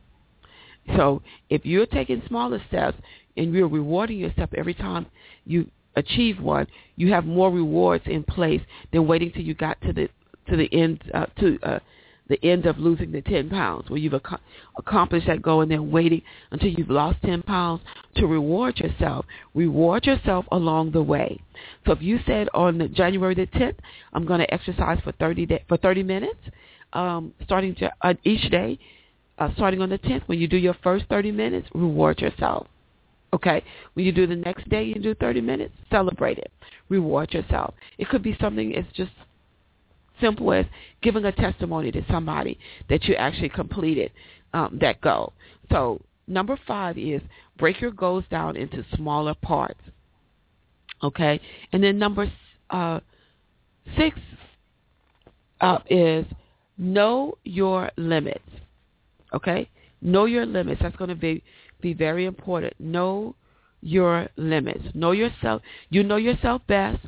[0.97, 2.99] So if you're taking smaller steps
[3.37, 5.07] and you're rewarding yourself every time
[5.47, 6.67] you achieve one,
[6.97, 8.61] you have more rewards in place
[8.93, 10.09] than waiting till you got to the
[10.49, 11.79] to the end uh, to uh,
[12.29, 14.37] the end of losing the 10 pounds, where you've ac-
[14.79, 17.83] accomplished that goal and then waiting until you've lost 10 pounds
[18.17, 19.27] to reward yourself.
[19.55, 21.41] Reward yourself along the way.
[21.85, 23.77] So if you said on January the 10th,
[24.13, 26.39] I'm going to exercise for 30 day, for 30 minutes,
[26.95, 28.79] um, starting to, uh, each day,
[29.39, 32.67] uh, starting on the 10th, when you do your first 30 minutes, reward yourself.
[33.33, 33.63] Okay?
[33.95, 36.53] When you do the next day, you do 30 minutes, celebrate it.
[36.89, 37.75] Reward yourself.
[37.99, 39.11] It could be something as just
[40.21, 40.67] simple as
[41.03, 44.13] giving a testimony to somebody that you actually completed
[44.53, 45.33] um, that goal.
[45.71, 47.21] So number five is
[47.59, 49.81] break your goals down into smaller parts.
[51.03, 51.41] Okay,
[51.73, 52.33] and then number
[52.71, 53.01] uh,
[53.99, 54.19] six
[55.61, 56.25] uh, is
[56.79, 58.45] know your limits.
[59.35, 59.69] Okay,
[60.01, 60.81] know your limits.
[60.83, 61.43] That's going to be
[61.81, 62.75] be very important.
[62.79, 63.35] Know
[63.83, 64.85] your limits.
[64.95, 65.63] Know yourself.
[65.91, 67.01] You know yourself best.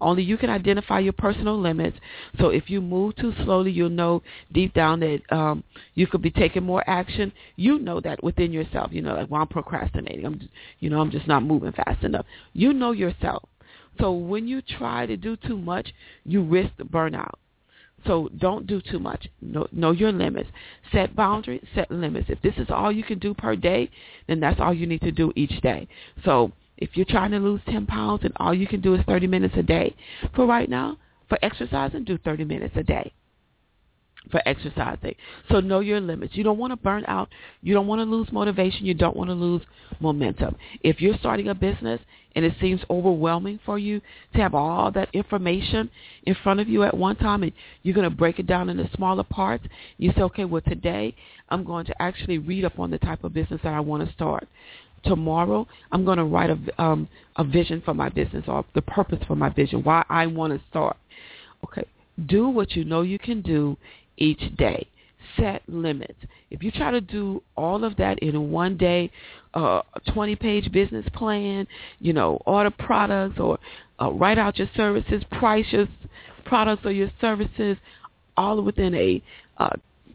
[0.00, 1.98] Only you can identify your personal limits.
[2.38, 5.64] So if you move too slowly, you'll know deep down that um,
[5.94, 7.32] you could be taking more action.
[7.56, 8.92] You know that within yourself.
[8.92, 10.24] You know, like, well, I'm procrastinating.
[10.24, 12.26] I'm, you know, I'm just not moving fast enough.
[12.52, 13.42] You know yourself.
[14.00, 15.92] So when you try to do too much,
[16.24, 17.34] you risk burnout.
[18.06, 19.28] So don't do too much.
[19.40, 20.50] Know, know your limits.
[20.90, 22.28] Set boundaries, set limits.
[22.28, 23.90] If this is all you can do per day,
[24.26, 25.88] then that's all you need to do each day.
[26.24, 29.26] So if you're trying to lose 10 pounds and all you can do is 30
[29.26, 29.94] minutes a day,
[30.34, 33.12] for right now, for exercising, do 30 minutes a day
[34.30, 35.14] for exercising.
[35.50, 36.36] So know your limits.
[36.36, 37.28] You don't want to burn out.
[37.62, 38.86] You don't want to lose motivation.
[38.86, 39.62] You don't want to lose
[40.00, 40.56] momentum.
[40.82, 42.00] If you're starting a business
[42.34, 44.00] and it seems overwhelming for you
[44.34, 45.90] to have all that information
[46.24, 48.88] in front of you at one time and you're going to break it down into
[48.96, 49.64] smaller parts,
[49.98, 51.14] you say, okay, well, today
[51.50, 54.12] I'm going to actually read up on the type of business that I want to
[54.14, 54.48] start
[55.04, 59.18] tomorrow I'm going to write a um, a vision for my business or the purpose
[59.26, 60.96] for my vision, why I want to start.
[61.64, 61.84] Okay,
[62.26, 63.76] do what you know you can do
[64.22, 64.86] each day.
[65.36, 66.18] Set limits.
[66.50, 69.10] If you try to do all of that in one day,
[69.54, 71.66] uh, a 20-page business plan,
[72.00, 73.58] you know, order products or
[74.00, 75.88] uh, write out your services, price your
[76.44, 77.76] products or your services,
[78.36, 79.22] all within a
[79.58, 79.70] uh,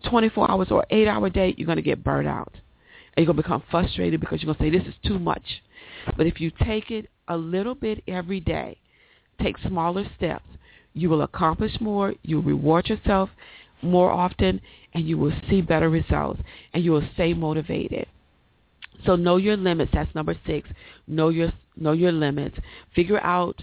[0.09, 3.43] 24 hours or 8-hour day, you're going to get burnt out and you're going to
[3.43, 5.43] become frustrated because you're going to say, this is too much.
[6.15, 8.77] But if you take it a little bit every day,
[9.41, 10.45] take smaller steps,
[10.93, 13.29] you will accomplish more, you'll reward yourself
[13.81, 14.61] more often,
[14.93, 16.41] and you will see better results,
[16.73, 18.07] and you will stay motivated.
[19.05, 19.91] So know your limits.
[19.93, 20.69] That's number six.
[21.07, 22.57] Know your know your limits.
[22.95, 23.61] Figure out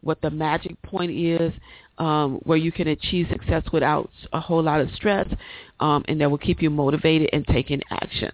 [0.00, 1.52] what the magic point is
[1.98, 5.28] um, where you can achieve success without a whole lot of stress,
[5.80, 8.32] um, and that will keep you motivated and taking action.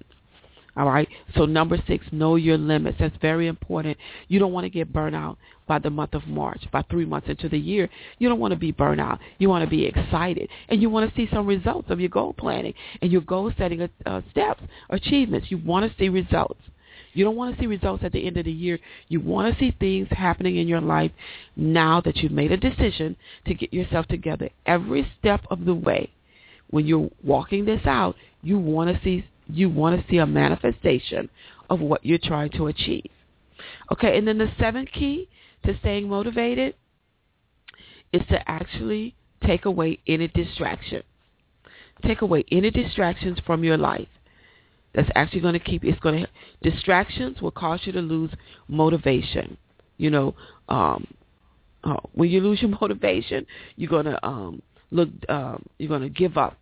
[0.77, 1.09] All right.
[1.35, 2.99] So number six, know your limits.
[3.01, 3.97] That's very important.
[4.29, 7.29] You don't want to get burnt out by the month of March, by three months
[7.29, 7.89] into the year.
[8.19, 9.19] You don't want to be burnt out.
[9.39, 12.35] You want to be excited, and you want to see some results of your goal
[12.35, 15.51] planning and your goal setting uh, steps, achievements.
[15.51, 16.61] You want to see results.
[17.15, 18.79] You don't want to see results at the end of the year.
[19.09, 21.11] You want to see things happening in your life
[21.57, 24.51] now that you've made a decision to get yourself together.
[24.67, 26.11] Every step of the way,
[26.69, 31.29] when you're walking this out, you want to see you want to see a manifestation
[31.71, 33.11] of what you're trying to achieve.
[33.93, 35.29] Okay, and then the seventh key
[35.65, 36.75] to staying motivated
[38.13, 41.03] is to actually take away any distraction.
[42.05, 44.09] Take away any distractions from your life.
[44.95, 48.31] That's actually going to keep it's going to distractions will cause you to lose
[48.69, 49.57] motivation.
[49.99, 50.35] You know,
[50.69, 51.07] um,
[51.85, 55.09] uh, when you lose your motivation, you're going to um, look.
[55.29, 56.59] Um, you're going to give up.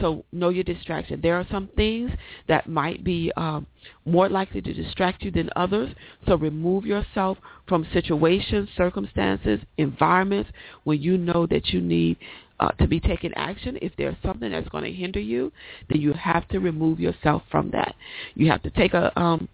[0.00, 1.20] So know your distraction.
[1.22, 2.10] There are some things
[2.48, 3.66] that might be um,
[4.04, 5.94] more likely to distract you than others.
[6.26, 10.50] So remove yourself from situations, circumstances, environments
[10.84, 12.16] when you know that you need
[12.60, 13.78] uh, to be taking action.
[13.82, 15.52] If there's something that's going to hinder you,
[15.88, 17.94] then you have to remove yourself from that.
[18.34, 19.48] You have to take a um,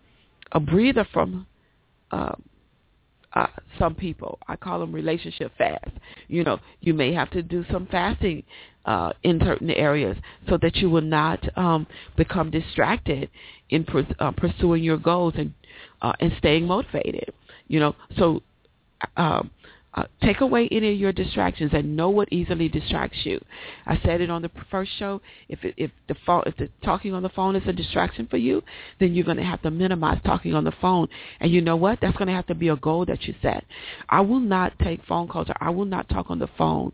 [0.52, 1.46] a breather from
[2.10, 2.32] uh,
[3.34, 3.46] uh,
[3.78, 4.38] some people.
[4.48, 5.90] I call them relationship fast.
[6.28, 8.42] You know, you may have to do some fasting
[8.88, 10.16] uh, in certain areas
[10.48, 13.28] so that you will not um, become distracted
[13.68, 15.52] in pr- uh, pursuing your goals and
[16.00, 17.30] uh, and staying motivated.
[17.66, 18.42] You know, so
[19.18, 19.50] um,
[19.92, 23.38] uh, take away any of your distractions and know what easily distracts you.
[23.84, 25.20] I said it on the first show.
[25.50, 28.38] If it, if the phone, if the talking on the phone is a distraction for
[28.38, 28.62] you,
[29.00, 31.08] then you're going to have to minimize talking on the phone.
[31.40, 31.98] And you know what?
[32.00, 33.64] That's going to have to be a goal that you set.
[34.08, 36.92] I will not take phone calls or I will not talk on the phone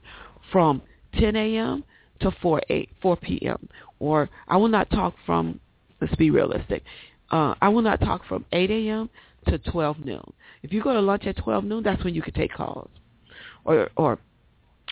[0.51, 0.83] from
[1.19, 1.85] 10 a.m.
[2.21, 3.69] to 4 8 4 p.m.
[3.99, 5.61] Or I will not talk from.
[6.01, 6.83] Let's be realistic.
[7.31, 9.09] Uh, I will not talk from 8 a.m.
[9.49, 10.33] to 12 noon.
[10.63, 12.91] If you go to lunch at 12 noon, that's when you can take calls.
[13.65, 14.19] Or, or,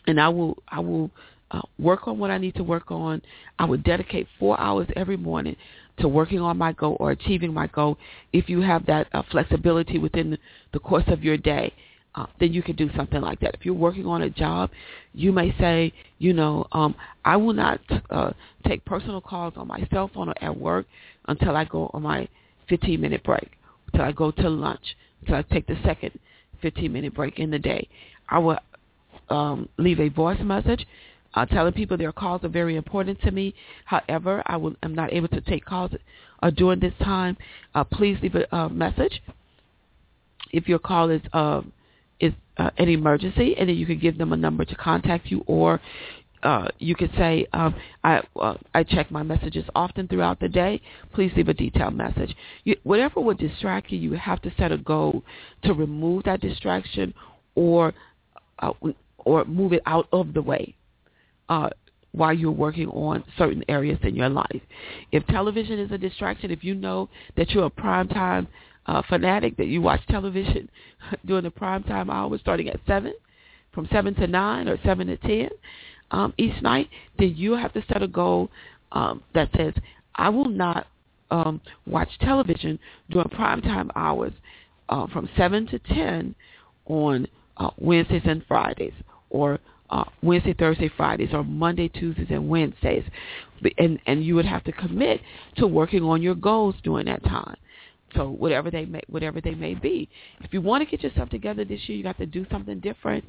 [0.06, 1.10] and I will, I will
[1.50, 3.22] uh, work on what I need to work on.
[3.58, 5.56] I would dedicate four hours every morning
[5.98, 7.98] to working on my goal or achieving my goal.
[8.32, 10.38] If you have that uh, flexibility within the,
[10.72, 11.72] the course of your day,
[12.14, 13.54] uh, then you can do something like that.
[13.54, 14.70] If you're working on a job,
[15.14, 16.94] you may say, you know, um,
[17.24, 18.32] I will not uh,
[18.66, 20.86] take personal calls on my cell phone or at work
[21.28, 22.28] until I go on my
[22.68, 23.52] 15 minute break,
[23.86, 26.18] until I go to lunch, until I take the second
[26.60, 27.88] 15 minute break in the day.
[28.28, 28.58] I will
[29.30, 30.86] um, leave a voice message
[31.34, 33.54] uh, telling people their calls are very important to me.
[33.84, 35.92] However, I will, am not able to take calls
[36.42, 37.36] uh, during this time.
[37.74, 39.22] Uh, please leave a, a message
[40.52, 41.62] if your call is uh,
[42.22, 45.42] is uh, an emergency, and then you can give them a number to contact you,
[45.46, 45.80] or
[46.42, 50.80] uh, you could say, um, I uh, I check my messages often throughout the day.
[51.14, 52.34] Please leave a detailed message.
[52.64, 55.22] You, whatever would distract you, you have to set a goal
[55.64, 57.14] to remove that distraction,
[57.54, 57.92] or
[58.60, 58.72] uh,
[59.18, 60.74] or move it out of the way
[61.48, 61.70] uh,
[62.12, 64.62] while you're working on certain areas in your life.
[65.12, 68.48] If television is a distraction, if you know that you're a prime time
[68.86, 70.68] uh, fanatic, that you watch television
[71.26, 73.12] during the prime time hours starting at 7,
[73.72, 75.48] from 7 to 9 or 7 to 10,
[76.10, 78.50] um, each night, then you have to set a goal
[78.92, 79.72] um, that says,
[80.14, 80.86] I will not
[81.30, 82.78] um, watch television
[83.10, 84.32] during primetime hours
[84.88, 86.34] uh, from 7 to 10
[86.86, 88.92] on uh, Wednesdays and Fridays
[89.30, 89.58] or
[89.92, 93.04] uh, Wednesday, Thursday, Fridays, or Monday, Tuesdays, and Wednesdays,
[93.76, 95.20] and and you would have to commit
[95.58, 97.56] to working on your goals during that time.
[98.14, 100.08] So whatever they may whatever they may be,
[100.40, 103.24] if you want to get yourself together this year, you got to do something different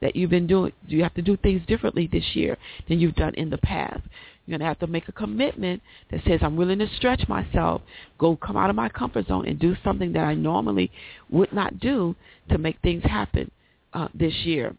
[0.00, 0.72] that you've been doing.
[0.86, 2.56] You have to do things differently this year
[2.88, 4.00] than you've done in the past.
[4.46, 7.82] You're going to have to make a commitment that says, I'm willing to stretch myself,
[8.18, 10.90] go come out of my comfort zone and do something that I normally
[11.30, 12.14] would not do
[12.50, 13.50] to make things happen
[13.92, 14.74] uh, this year.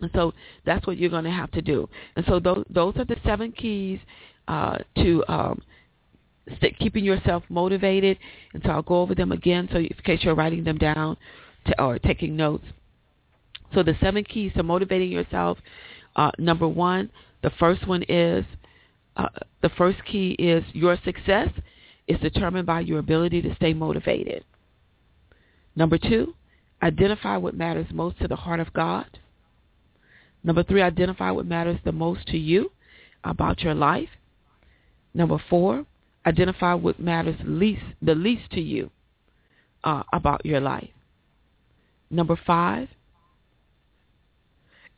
[0.00, 0.32] And so
[0.66, 1.88] that's what you're going to have to do.
[2.16, 4.00] And so those, those are the seven keys
[4.48, 5.62] uh, to um,
[6.56, 8.18] st- keeping yourself motivated.
[8.52, 11.16] And so I'll go over them again so in case you're writing them down
[11.66, 12.64] to, or taking notes.
[13.74, 15.58] So the seven keys to motivating yourself.
[16.16, 17.10] Uh, number one,
[17.42, 18.44] the first one is
[19.16, 19.28] uh,
[19.62, 21.48] the first key is your success
[22.06, 24.44] is determined by your ability to stay motivated.
[25.76, 26.34] Number two,
[26.82, 29.06] identify what matters most to the heart of God.
[30.44, 32.70] Number three, identify what matters the most to you
[33.24, 34.10] about your life.
[35.14, 35.86] Number four,
[36.26, 38.90] identify what matters least the least to you
[39.82, 40.90] uh, about your life.
[42.10, 42.88] Number five,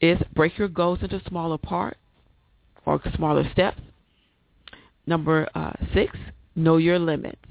[0.01, 1.99] is break your goals into smaller parts
[2.85, 3.81] or smaller steps.
[5.07, 6.17] Number uh, six,
[6.55, 7.43] know your limits.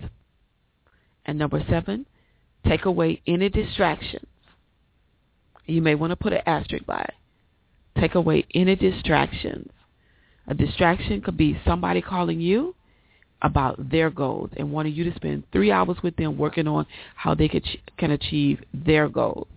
[1.25, 2.05] And number seven,
[2.67, 4.27] take away any distractions.
[5.65, 7.99] You may want to put an asterisk by it.
[7.99, 9.71] Take away any distractions.
[10.47, 12.75] A distraction could be somebody calling you
[13.41, 17.35] about their goals and wanting you to spend three hours with them working on how
[17.35, 19.47] they can achieve their goals.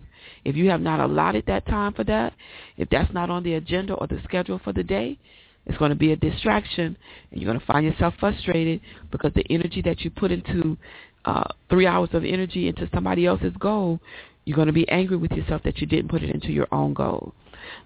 [0.45, 2.33] If you have not allotted that time for that,
[2.77, 5.17] if that's not on the agenda or the schedule for the day,
[5.65, 6.97] it's going to be a distraction,
[7.31, 10.77] and you're going to find yourself frustrated because the energy that you put into
[11.25, 13.99] uh, three hours of energy into somebody else's goal,
[14.45, 16.93] you're going to be angry with yourself that you didn't put it into your own
[16.93, 17.33] goal.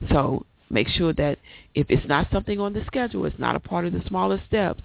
[0.10, 1.40] So make sure that
[1.76, 4.82] if it's not something on the schedule, it's not a part of the smaller steps,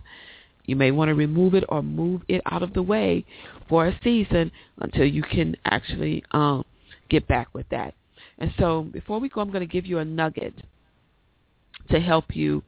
[0.68, 3.24] you may want to remove it or move it out of the way
[3.70, 6.62] for a season until you can actually um,
[7.08, 7.94] get back with that.
[8.38, 10.54] And so before we go, I'm going to give you a nugget
[11.90, 12.62] to help you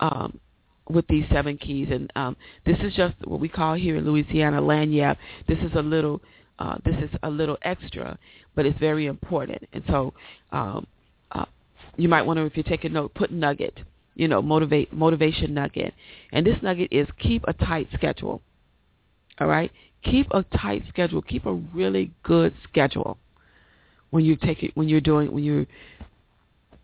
[0.00, 0.40] um,
[0.88, 1.88] with these seven keys.
[1.90, 2.34] And um,
[2.64, 5.18] this is just what we call here in Louisiana lagniappe.
[5.46, 6.22] This is a little
[6.58, 8.16] uh, this is a little extra,
[8.54, 9.68] but it's very important.
[9.74, 10.14] And so
[10.50, 10.86] um,
[11.32, 11.44] uh,
[11.96, 13.80] you might want to, if you're taking note, put nugget.
[14.14, 15.94] You know, motivate motivation nugget.
[16.32, 18.42] And this nugget is keep a tight schedule.
[19.40, 21.22] All right, keep a tight schedule.
[21.22, 23.18] Keep a really good schedule
[24.10, 25.66] when you take it when you're doing when you're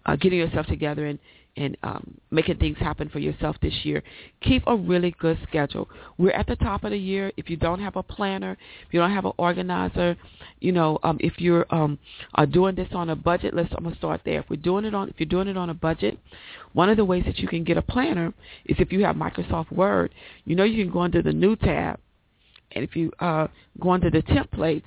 [0.05, 1.19] uh, getting yourself together and
[1.57, 4.03] and um, making things happen for yourself this year.
[4.41, 5.89] Keep a really good schedule.
[6.17, 7.33] We're at the top of the year.
[7.37, 10.17] If you don't have a planner, if you don't have an organizer,
[10.61, 11.99] you know, um, if you're um,
[12.35, 14.41] are doing this on a budget, let's I'm gonna start there.
[14.41, 16.19] If we're doing it on, if you're doing it on a budget,
[16.73, 18.33] one of the ways that you can get a planner
[18.65, 20.15] is if you have Microsoft Word.
[20.45, 21.99] You know, you can go under the new tab,
[22.73, 23.49] and if you uh,
[23.81, 24.85] go under the templates,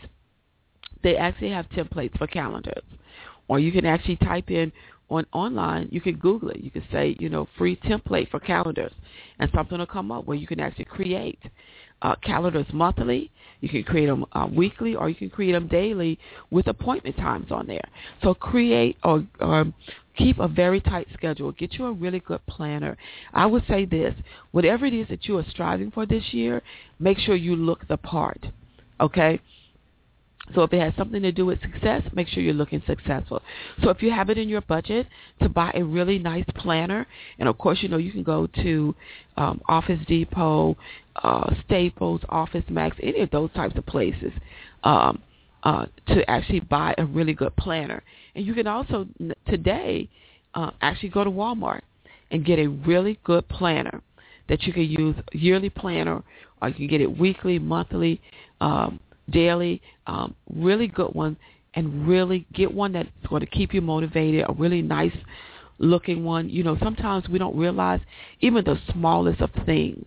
[1.03, 2.83] they actually have templates for calendars,
[3.47, 4.71] or you can actually type in
[5.13, 6.61] on online, you can Google it.
[6.61, 8.93] You can say, you know, free template for calendars,
[9.39, 11.39] and something will come up where you can actually create
[12.01, 13.31] uh, calendars monthly.
[13.61, 16.19] You can create them uh, weekly, or you can create them daily
[16.51, 17.87] with appointment times on there.
[18.21, 19.65] So create or, or
[20.17, 21.51] keep a very tight schedule.
[21.53, 22.97] Get you a really good planner.
[23.33, 24.13] I would say this:
[24.51, 26.61] whatever it is that you are striving for this year,
[26.99, 28.45] make sure you look the part.
[28.99, 29.39] Okay
[30.53, 33.41] so if it has something to do with success, make sure you're looking successful.
[33.81, 35.07] So if you have it in your budget
[35.41, 37.07] to buy a really nice planner,
[37.39, 38.93] and of course, you know, you can go to
[39.37, 40.75] um, Office Depot,
[41.15, 44.33] uh, Staples, Office Max, any of those types of places
[44.83, 45.21] um,
[45.63, 48.03] uh, to actually buy a really good planner.
[48.35, 49.07] And you can also
[49.47, 50.09] today
[50.55, 51.81] uh, actually go to Walmart
[52.31, 54.01] and get a really good planner
[54.49, 56.21] that you can use, yearly planner,
[56.61, 58.19] or you can get it weekly, monthly,
[58.59, 61.37] um, daily, um, really good one,
[61.75, 65.15] and really get one that's going to keep you motivated, a really nice
[65.79, 66.49] looking one.
[66.49, 67.99] You know, sometimes we don't realize
[68.41, 70.05] even the smallest of things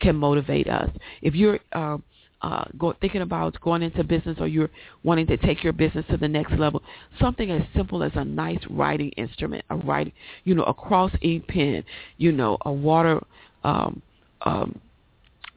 [0.00, 0.90] can motivate us.
[1.22, 2.02] If you're um,
[2.40, 4.70] uh, go, thinking about going into business or you're
[5.02, 6.82] wanting to take your business to the next level,
[7.20, 10.12] something as simple as a nice writing instrument, a writing,
[10.44, 11.82] you know, a cross ink pen,
[12.16, 13.20] you know, a water
[13.64, 14.00] um,
[14.42, 14.80] um,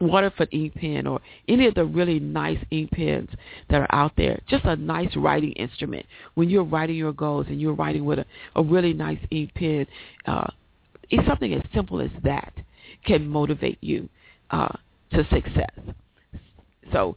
[0.01, 3.29] Waterford ink pen or any of the really nice ink pens
[3.69, 4.39] that are out there.
[4.47, 6.05] Just a nice writing instrument.
[6.33, 8.25] When you're writing your goals and you're writing with a,
[8.55, 9.85] a really nice ink pen,
[10.25, 10.47] uh,
[11.09, 12.53] it's something as simple as that
[13.05, 14.09] can motivate you
[14.49, 14.73] uh,
[15.13, 15.71] to success.
[16.91, 17.15] So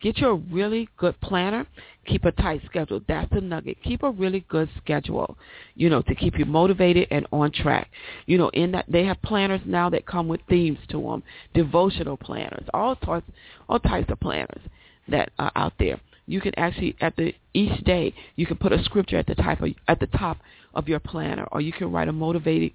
[0.00, 1.66] Get you a really good planner.
[2.06, 3.02] Keep a tight schedule.
[3.06, 3.82] That's the nugget.
[3.82, 5.36] Keep a really good schedule,
[5.74, 7.90] you know, to keep you motivated and on track.
[8.24, 11.22] You know, in that they have planners now that come with themes to them,
[11.52, 13.26] devotional planners, all sorts,
[13.68, 14.62] all types of planners
[15.08, 16.00] that are out there.
[16.26, 19.60] You can actually at the each day you can put a scripture at the type
[19.60, 20.38] of, at the top
[20.74, 22.72] of your planner, or you can write a motivating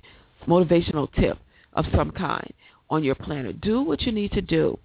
[0.47, 1.39] motivational tip
[1.73, 2.53] of some kind
[2.89, 3.51] on your planner.
[3.51, 4.77] Do what you need to do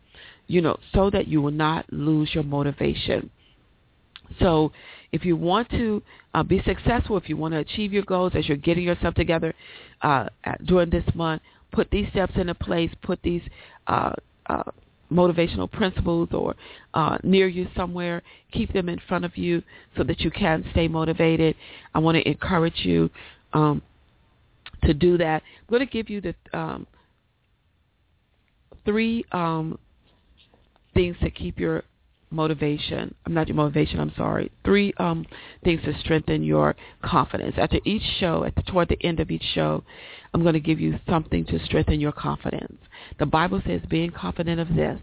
[0.51, 3.31] you know, so that you will not lose your motivation.
[4.41, 4.73] So
[5.13, 6.03] if you want to
[6.35, 9.55] uh, be successful, if you want to achieve your goals as you're getting yourself together
[10.03, 10.27] uh,
[10.65, 11.41] during this month,
[11.71, 13.43] put these steps into place, put these
[13.87, 14.13] uh,
[14.47, 14.65] uh,
[15.13, 16.57] motivational principles or
[16.95, 18.21] uh, near you somewhere,
[18.51, 19.63] keep them in front of you
[19.97, 21.55] so that you can stay motivated.
[21.95, 23.09] I want to encourage you
[23.53, 23.83] um,
[24.83, 25.45] to do that.
[25.61, 26.89] I'm going to give you the um,
[28.85, 29.79] three um,
[30.95, 31.85] things to keep your
[32.31, 33.15] motivation.
[33.27, 34.01] I'm not your motivation.
[34.01, 34.51] I'm sorry.
[34.65, 35.27] Three um,
[35.65, 37.55] things to strengthen your confidence.
[37.59, 39.83] After each show, at the, toward the end of each show,
[40.33, 42.79] I'm going to give you something to strengthen your confidence.
[43.19, 45.01] The Bible says, "Being confident of this,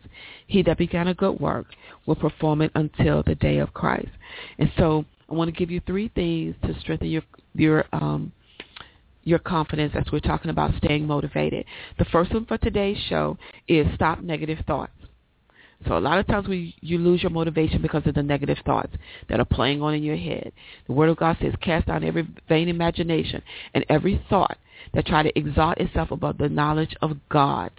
[0.47, 1.67] he that began a good work
[2.05, 4.09] will perform it until the day of Christ."
[4.57, 7.23] And so, I want to give you three things to strengthen your
[7.53, 8.31] your um,
[9.25, 11.65] your confidence as we're talking about staying motivated.
[11.99, 14.93] The first one for today's show is stop negative thoughts.
[15.85, 18.93] So a lot of times we you lose your motivation because of the negative thoughts
[19.29, 20.51] that are playing on in your head.
[20.87, 23.41] The Word of God says, cast down every vain imagination
[23.73, 24.57] and every thought
[24.93, 27.71] that try to exalt itself above the knowledge of God.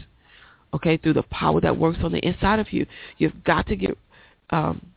[0.72, 2.86] Okay, through the power that works on the inside of you,
[3.16, 3.98] you've got to get
[4.50, 4.92] um,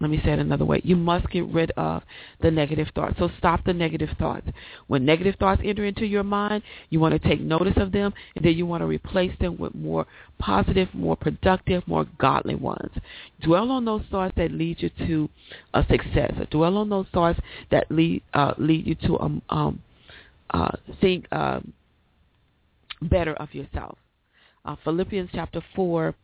[0.00, 0.80] let me say it another way.
[0.84, 2.02] You must get rid of
[2.42, 3.14] the negative thoughts.
[3.18, 4.46] So stop the negative thoughts.
[4.88, 8.44] When negative thoughts enter into your mind, you want to take notice of them, and
[8.44, 10.06] then you want to replace them with more
[10.38, 12.90] positive, more productive, more godly ones.
[13.42, 15.28] Dwell on those thoughts that lead you to
[15.74, 16.32] a success.
[16.50, 17.38] Dwell on those thoughts
[17.70, 19.80] that lead uh, lead you to um, um
[20.50, 21.72] uh, think um,
[23.02, 23.96] better of yourself.
[24.64, 26.14] Uh, Philippians chapter four.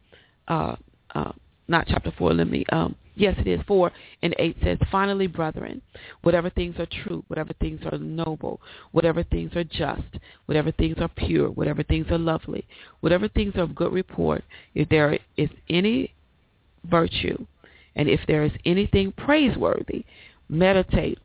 [0.49, 0.75] Uh,
[1.15, 1.33] uh,
[1.71, 3.91] not chapter 4, let me, um, yes, it is 4
[4.23, 5.83] and 8 says, Finally, brethren,
[6.23, 8.61] whatever things are true, whatever things are noble,
[8.93, 12.67] whatever things are just, whatever things are pure, whatever things are lovely,
[13.01, 14.45] whatever things are of good report,
[14.75, 16.13] if there is any
[16.85, 17.47] virtue,
[17.97, 20.05] and if there is anything praiseworthy,
[20.49, 21.19] meditate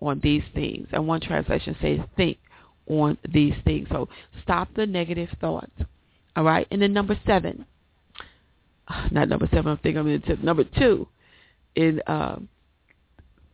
[0.00, 0.88] on these things.
[0.92, 2.38] And one translation says, think
[2.86, 3.88] on these things.
[3.90, 4.08] So
[4.42, 5.72] stop the negative thoughts.
[6.36, 6.66] All right.
[6.70, 7.66] And then number seven,
[9.10, 11.06] not number seven, I'm thinking I'm into number two,
[11.76, 12.38] in uh,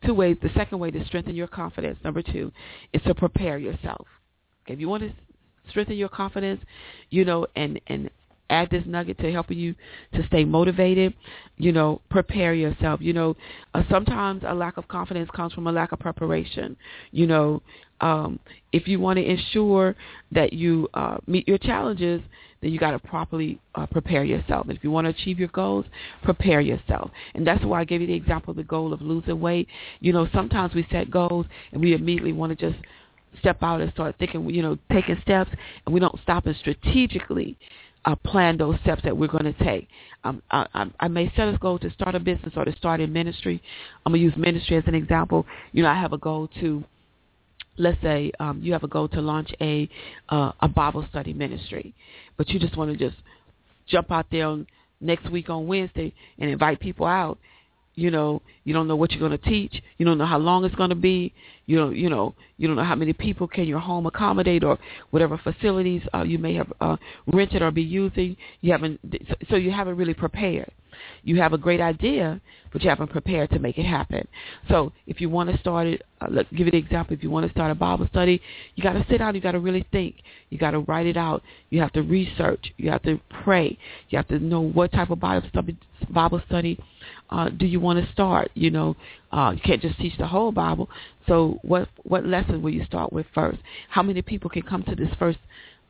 [0.04, 0.36] two ways.
[0.42, 2.52] The second way to strengthen your confidence, number two,
[2.92, 4.06] is to prepare yourself.
[4.64, 5.12] Okay, if you want to
[5.70, 6.62] strengthen your confidence,
[7.10, 8.10] you know, and and
[8.50, 9.74] add this nugget to helping you
[10.14, 11.12] to stay motivated,
[11.58, 13.00] you know, prepare yourself.
[13.00, 13.36] You know,
[13.74, 16.76] uh, sometimes a lack of confidence comes from a lack of preparation.
[17.10, 17.62] You know,
[18.00, 18.38] um,
[18.72, 19.96] if you want to ensure
[20.32, 22.22] that you uh, meet your challenges,
[22.60, 24.68] then you got to properly uh, prepare yourself.
[24.68, 25.86] If you want to achieve your goals,
[26.22, 27.10] prepare yourself.
[27.34, 29.68] And that's why I gave you the example of the goal of losing weight.
[30.00, 32.82] You know, sometimes we set goals and we immediately want to just
[33.38, 35.50] step out and start thinking, you know, taking steps,
[35.86, 37.56] and we don't stop and strategically
[38.04, 39.88] uh, plan those steps that we're going to take.
[40.24, 43.12] Um, I, I may set a goal to start a business or to start in
[43.12, 43.62] ministry.
[44.04, 45.46] I'm going to use ministry as an example.
[45.72, 46.84] You know, I have a goal to
[47.78, 49.88] let's say um, you have a goal to launch a
[50.28, 51.94] uh, a Bible study ministry,
[52.38, 53.20] but you just want to just
[53.86, 54.66] jump out there on
[55.00, 57.38] next week on Wednesday and invite people out.
[57.94, 59.82] You know, you don't know what you're going to teach.
[59.98, 61.34] You don't know how long it's going to be.
[61.66, 64.78] You don't, you know, you don't know how many people can your home accommodate or
[65.10, 68.36] whatever facilities uh, you may have uh, rented or be using.
[68.60, 69.00] You haven't,
[69.50, 70.70] so you haven't really prepared.
[71.22, 72.40] You have a great idea,
[72.72, 74.26] but you haven't prepared to make it happen.
[74.68, 77.14] So if you want to start it, uh, let's give you the example.
[77.14, 78.40] If you want to start a Bible study,
[78.74, 79.34] you got to sit down.
[79.34, 80.16] You got to really think.
[80.50, 81.42] You got to write it out.
[81.70, 82.72] You have to research.
[82.76, 83.78] You have to pray.
[84.10, 85.76] You have to know what type of Bible study,
[86.10, 86.78] Bible study
[87.30, 88.50] uh, do you want to start.
[88.54, 88.96] You know,
[89.32, 90.88] uh, you can't just teach the whole Bible.
[91.26, 93.58] So what what lesson will you start with first?
[93.88, 95.38] How many people can come to this first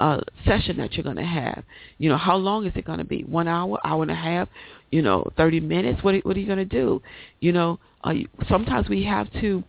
[0.01, 1.65] uh, session that you're going to have.
[1.99, 3.23] You know, how long is it going to be?
[3.23, 4.49] One hour, hour and a half,
[4.91, 6.03] you know, 30 minutes?
[6.03, 7.03] What, what are you going to do?
[7.41, 8.15] You know, uh,
[8.49, 9.65] sometimes we have to,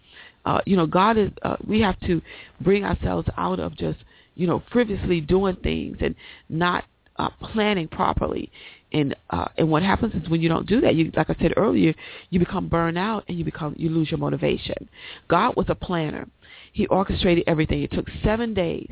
[0.46, 2.22] uh, you know, God is, uh, we have to
[2.62, 4.00] bring ourselves out of just,
[4.36, 6.16] you know, frivolously doing things and
[6.48, 6.86] not
[7.18, 8.52] uh, planning properly.
[8.92, 11.54] And uh, and what happens is when you don't do that, you like I said
[11.58, 11.94] earlier,
[12.32, 14.90] you become burned out and you become you lose your motivation.
[15.28, 16.28] God was a planner.
[16.74, 17.84] He orchestrated everything.
[17.84, 18.92] It took seven days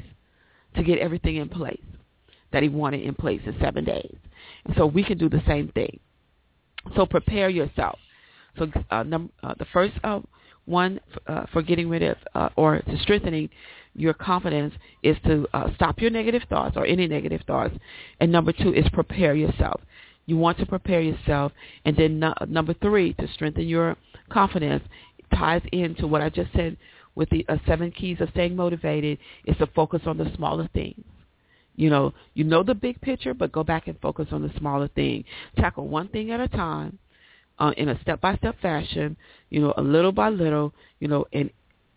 [0.78, 1.82] to get everything in place
[2.52, 4.16] that he wanted in place in seven days.
[4.66, 6.00] And so we can do the same thing.
[6.96, 8.00] So prepare yourself.
[8.58, 10.22] So uh, num- uh, the first uh,
[10.66, 13.50] one uh, for getting rid of uh, or to strengthening
[13.96, 14.74] your confidence
[15.04, 17.76] is to uh, stop your negative thoughts or any negative thoughts.
[18.20, 19.82] And number two is prepare yourself.
[20.26, 21.52] You want to prepare yourself.
[21.86, 23.96] And then number three, to strengthen your
[24.30, 24.84] confidence,
[25.34, 26.78] ties into what I just said
[27.18, 31.04] with the uh, seven keys of staying motivated is to focus on the smaller things.
[31.76, 34.88] You know, you know the big picture, but go back and focus on the smaller
[34.88, 35.26] thing.
[35.58, 36.98] Tackle one thing at a time
[37.60, 39.18] uh, in a step-by-step fashion,
[39.50, 41.50] you know, a little by little, you know, and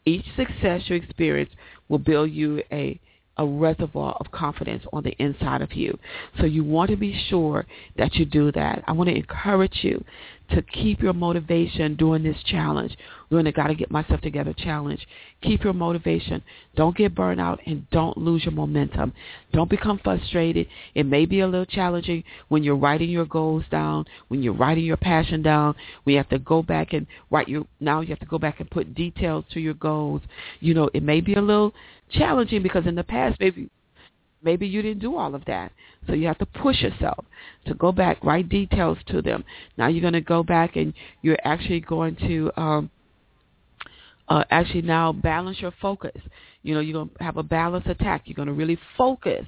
[0.07, 1.51] each success you experience
[1.89, 2.99] will build you a
[3.41, 5.99] a reservoir of confidence on the inside of you.
[6.39, 7.67] So you want to be sure
[7.97, 8.85] that you do that.
[8.87, 10.05] I want to encourage you
[10.51, 12.97] to keep your motivation during this challenge,
[13.31, 15.07] during the Got to Get Myself Together challenge.
[15.43, 16.43] Keep your motivation.
[16.77, 19.13] Don't get burned out and don't lose your momentum.
[19.53, 20.67] Don't become frustrated.
[20.95, 24.85] It may be a little challenging when you're writing your goals down, when you're writing
[24.85, 25.75] your passion down,
[26.05, 28.71] you have to go back and write your, now you have to go back and
[28.71, 30.21] put details to your goals.
[30.59, 31.73] You know, it may be a little
[32.11, 33.71] challenging because in the past maybe
[34.43, 35.73] maybe you didn't do all of that.
[36.07, 37.25] So you have to push yourself
[37.67, 39.45] to go back, write details to them.
[39.77, 42.91] Now you're going to go back and you're actually going to um,
[44.29, 46.21] uh, actually now balance your focus.
[46.63, 48.23] You know, you're going to have a balanced attack.
[48.25, 49.45] You're going to really focus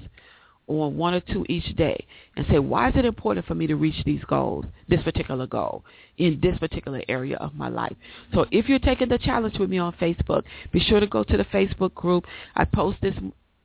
[0.66, 2.06] on one or two each day
[2.36, 5.84] and say, why is it important for me to reach these goals, this particular goal,
[6.18, 7.94] in this particular area of my life?
[8.32, 11.36] So if you're taking the challenge with me on Facebook, be sure to go to
[11.36, 12.24] the Facebook group.
[12.54, 13.14] I post this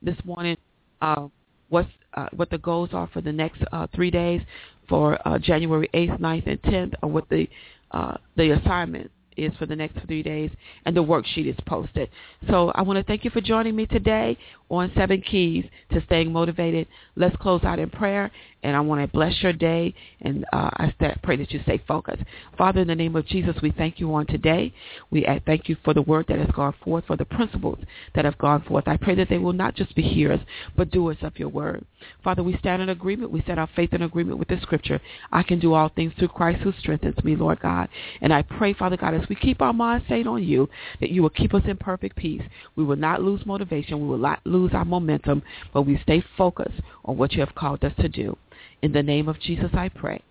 [0.02, 0.56] this morning
[1.02, 1.28] uh,
[1.68, 4.42] what's, uh, what the goals are for the next uh, three days
[4.88, 7.48] for uh, January 8th, 9th, and 10th, or what the
[7.90, 10.50] uh, the assignment is for the next three days,
[10.84, 12.10] and the worksheet is posted.
[12.48, 14.36] So I want to thank you for joining me today
[14.70, 16.86] on Seven Keys to Staying Motivated.
[17.16, 18.30] Let's close out in prayer,
[18.62, 20.92] and I want to bless your day, and uh, I
[21.22, 22.22] pray that you stay focused.
[22.56, 24.74] Father, in the name of Jesus, we thank you on today.
[25.10, 27.78] We thank you for the word that has gone forth, for the principles
[28.14, 28.88] that have gone forth.
[28.88, 30.40] I pray that they will not just be hearers,
[30.76, 31.84] but doers of your word.
[32.24, 33.30] Father, we stand in agreement.
[33.30, 35.00] We set our faith in agreement with the scripture.
[35.30, 37.88] I can do all things through Christ who strengthens me, Lord God.
[38.20, 40.68] And I pray, Father God, as we keep our minds stayed on you,
[41.00, 42.42] that you will keep us in perfect peace.
[42.74, 44.00] We will not lose motivation.
[44.00, 45.42] We will not lose our momentum,
[45.72, 48.36] but we stay focused on what you have called us to do.
[48.82, 50.22] In the name of Jesus, I pray.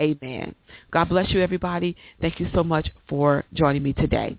[0.00, 0.54] Amen.
[0.90, 1.96] God bless you, everybody.
[2.20, 4.38] Thank you so much for joining me today.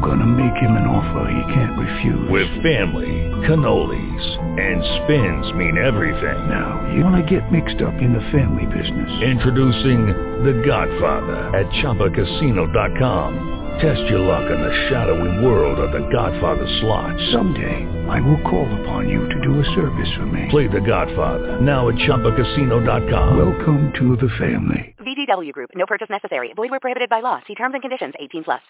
[0.00, 2.30] I'm gonna make him an offer he can't refuse.
[2.30, 4.24] With family, cannolis,
[4.56, 6.48] and spins mean everything.
[6.48, 9.12] Now, you wanna get mixed up in the family business.
[9.20, 10.06] Introducing
[10.40, 13.76] The Godfather at ChumbaCasino.com.
[13.84, 17.20] Test your luck in the shadowy world of The Godfather slot.
[17.30, 20.48] Someday, I will call upon you to do a service for me.
[20.48, 23.36] Play The Godfather now at ChumbaCasino.com.
[23.36, 24.94] Welcome to the family.
[24.98, 25.72] VGW Group.
[25.74, 26.54] No purchase necessary.
[26.56, 27.42] Void where prohibited by law.
[27.46, 28.14] See terms and conditions.
[28.18, 28.62] 18 plus.